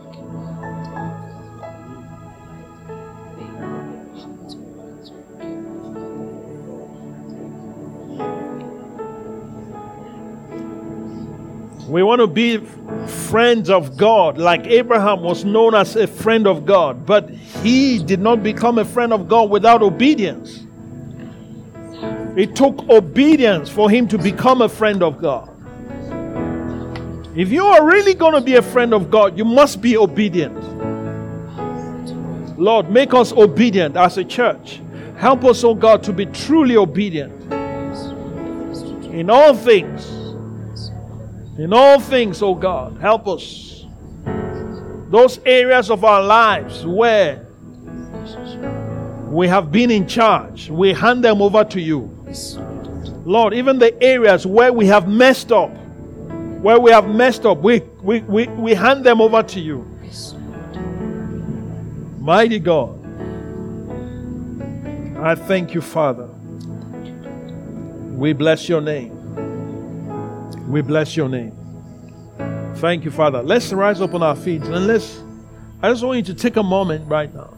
[11.89, 12.57] We want to be
[13.35, 17.29] friends of God, like Abraham was known as a friend of God, but
[17.65, 20.69] he did not become a friend of God without obedience.
[22.37, 25.51] It took obedience for him to become a friend of God.
[27.37, 30.57] If you are really going to be a friend of God, you must be obedient.
[32.57, 34.81] Lord, make us obedient as a church.
[35.17, 37.53] Help us, oh God, to be truly obedient
[39.13, 40.14] in all things
[41.57, 43.87] in all things, oh God, help us.
[45.11, 47.47] Those areas of our lives where
[49.29, 52.11] we have been in charge, we hand them over to you.
[53.25, 55.71] Lord, even the areas where we have messed up,
[56.61, 59.89] where we have messed up, we, we, we, we hand them over to you.
[62.19, 62.99] Mighty God,
[65.19, 66.29] I thank you, Father.
[68.17, 69.14] We bless your name.
[70.69, 71.53] We bless your name.
[72.77, 73.43] Thank you, Father.
[73.43, 75.23] Let's rise up on our feet and let's.
[75.83, 77.53] I just want you to take a moment right now.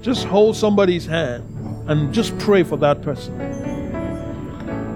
[0.00, 1.44] Just hold somebody's hand
[1.88, 3.36] and just pray for that person.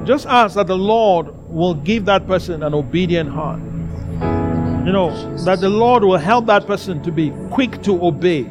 [0.07, 3.61] Just ask that the Lord will give that person an obedient heart.
[3.61, 8.51] You know, that the Lord will help that person to be quick to obey.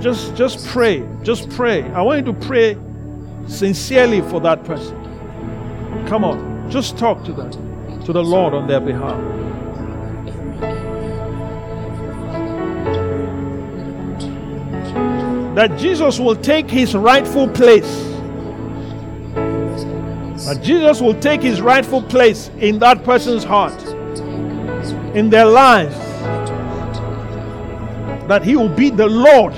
[0.00, 1.06] Just just pray.
[1.22, 1.82] Just pray.
[1.92, 2.76] I want you to pray
[3.46, 4.96] sincerely for that person.
[6.06, 6.51] Come on.
[6.72, 7.50] Just talk to them,
[8.04, 9.20] to the Lord on their behalf.
[15.54, 17.84] That Jesus will take his rightful place.
[20.46, 23.78] That Jesus will take his rightful place in that person's heart,
[25.14, 25.98] in their lives.
[28.28, 29.52] That he will be the Lord.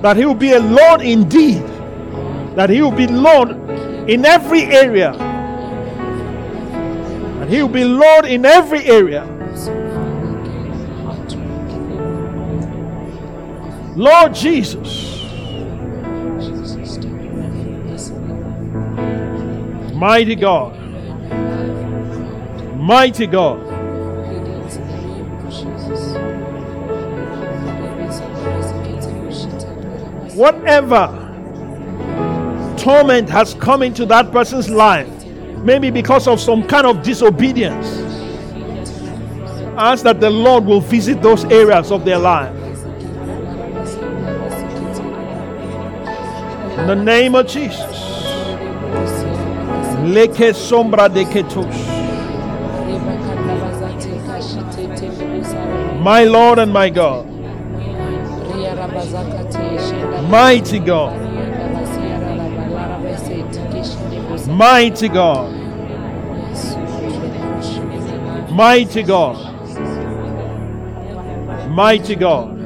[0.00, 1.62] That he will be a Lord indeed.
[2.56, 3.50] That he will be Lord
[4.08, 5.27] in every area
[7.48, 9.24] he will be Lord in every area.
[13.96, 15.22] Lord Jesus.
[19.94, 20.78] Mighty God.
[22.76, 23.58] Mighty God.
[30.34, 31.24] Whatever
[32.76, 35.17] torment has come into that person's life,
[35.64, 37.86] maybe because of some kind of disobedience.
[39.76, 42.54] Ask that the Lord will visit those areas of their life.
[46.78, 47.98] In the name of Jesus.
[50.04, 51.24] Leke sombra de.
[56.02, 57.26] My Lord and my God.
[60.30, 61.27] Mighty God.
[64.58, 65.54] Mighty God.
[68.50, 69.36] Mighty God.
[71.70, 72.58] Mighty God.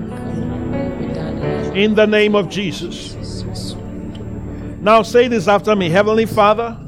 [1.77, 3.15] In the name of Jesus.
[4.81, 6.79] Now say this after me Heavenly Father,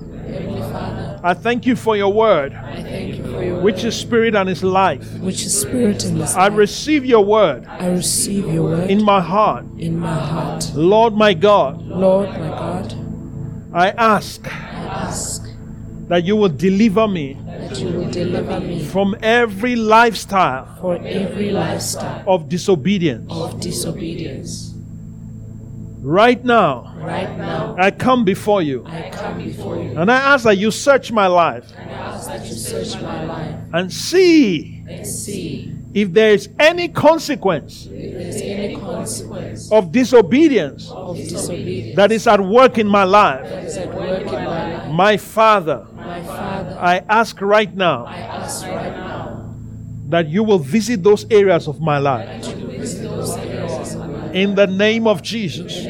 [1.22, 4.48] I thank you for your word, I thank you for your which is spirit and
[4.48, 5.06] is life.
[5.18, 6.36] which is spirit and is life.
[6.38, 9.66] I receive your word I receive your word in my heart.
[9.76, 10.72] in my heart.
[10.74, 12.94] Lord my God, Lord my God,
[13.74, 14.48] I ask
[14.94, 15.48] ask
[16.08, 21.50] that you will deliver me that you will deliver me from every lifestyle for every
[21.50, 23.26] lifestyle of disobedience.
[23.32, 24.70] of disobedience.
[26.02, 30.44] Right now, Right now, I come before you I come before you and I ask
[30.44, 34.84] that you search my life and I ask that you search my life and see
[34.86, 38.53] and see if there is any consequence if there's any
[39.70, 43.44] of disobedience of disobedience that is at work in my life.
[44.90, 45.86] my Father,
[46.80, 49.54] I ask right now ask right now
[50.08, 52.46] that you will visit those areas of my life.
[54.34, 55.86] In the name of Jesus,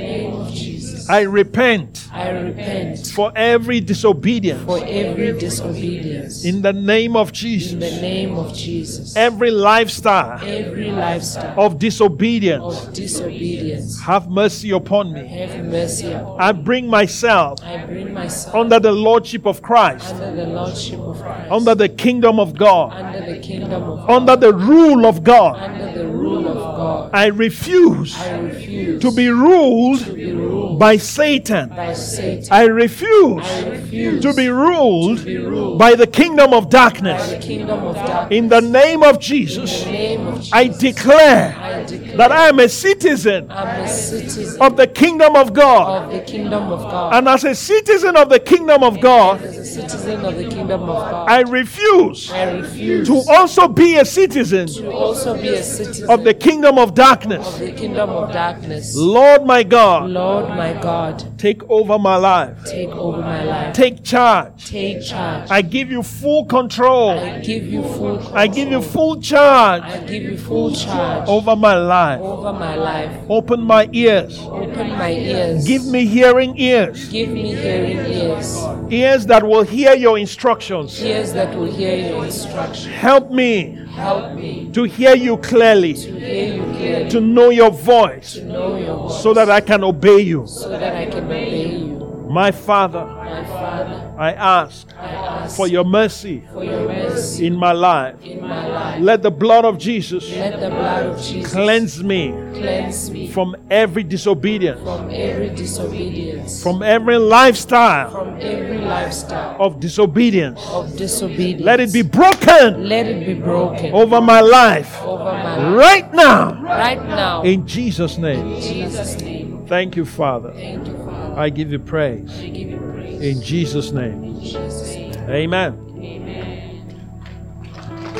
[1.04, 4.64] Jesus, I repent I repent for every disobedience.
[4.64, 6.44] for every disobedience.
[6.44, 7.72] In the name of Jesus.
[7.72, 14.70] In the name of Jesus, every lifestyle every lifestyle of disobedience, of disobedience, have mercy
[14.70, 15.26] upon me.
[15.28, 16.44] have mercy upon me.
[16.44, 21.20] I bring myself I bring myself under the Lordship of Christ, under the Lordship of
[21.20, 24.10] Christ, under the kingdom of God, under the kingdom of God.
[24.10, 25.56] under the rule of God.
[25.56, 27.10] under the rule of God.
[27.12, 31.68] I refuse I refuse to be ruled to be ruled by Satan.
[31.70, 32.48] by Satan.
[32.50, 36.76] I refuse I refuse to be ruled be ruled by the kingdom of by the
[36.76, 37.44] darkness.
[37.44, 38.36] kingdom of darkness.
[38.38, 42.58] In the name of Jesus, name of Jesus, I declare I declare that I am
[42.60, 46.04] a citizen I'm a citizen of the kingdom of God.
[46.06, 47.14] of the kingdom of God.
[47.14, 51.28] And as a citizen of the kingdom of God, citizen of the kingdom of God,
[51.30, 56.24] I refuse I refuse to also be a citizen to also be a citizen of
[56.24, 57.46] the kingdom of darkness.
[57.46, 58.94] of the kingdom of darkness.
[58.96, 62.64] Lord my God, Lord my God, God take over my life.
[62.64, 63.74] take over my life.
[63.74, 64.64] Take charge.
[64.64, 65.50] Take charge.
[65.50, 67.18] I give you full control.
[67.18, 68.38] I give you full control.
[68.38, 72.20] I give you full charge I give you full charge over my life.
[72.20, 73.12] over my life.
[73.28, 74.38] Open my ears.
[74.40, 75.66] Open my ears.
[75.66, 77.08] Give me hearing ears.
[77.10, 78.48] Give me hearing ears.
[78.90, 81.02] Ears that will hear your instructions.
[81.04, 82.86] Ears that will hear your instructions.
[82.86, 87.70] Help me Help me to hear you clearly, to hear you clearly, to know your
[87.70, 90.48] voice, to know your voice, so that I can obey you.
[90.48, 91.94] so that I can obey you.
[92.28, 97.54] My Father, My Father, I ask I ask for your mercy for your mercy in
[97.54, 98.16] my life.
[98.24, 99.00] in my life.
[99.02, 103.54] Let the blood of Jesus Let the blood of Jesus cleanse me cleanse me from
[103.70, 110.60] every disobedience, from every disobedience, from every lifestyle from every lifestyle of disobedience.
[110.70, 111.62] of disobedience.
[111.62, 116.14] Let it be broken Let it be broken over my life over my life right
[116.14, 117.42] now right now.
[117.42, 118.54] in Jesus' name.
[118.54, 119.66] In Jesus' name.
[119.66, 120.52] Thank you, Father.
[120.52, 121.03] Thank you, Father.
[121.36, 123.20] I give you praise give you praise.
[123.20, 125.12] in Jesus' In Jesus' name.
[125.28, 125.80] Amen.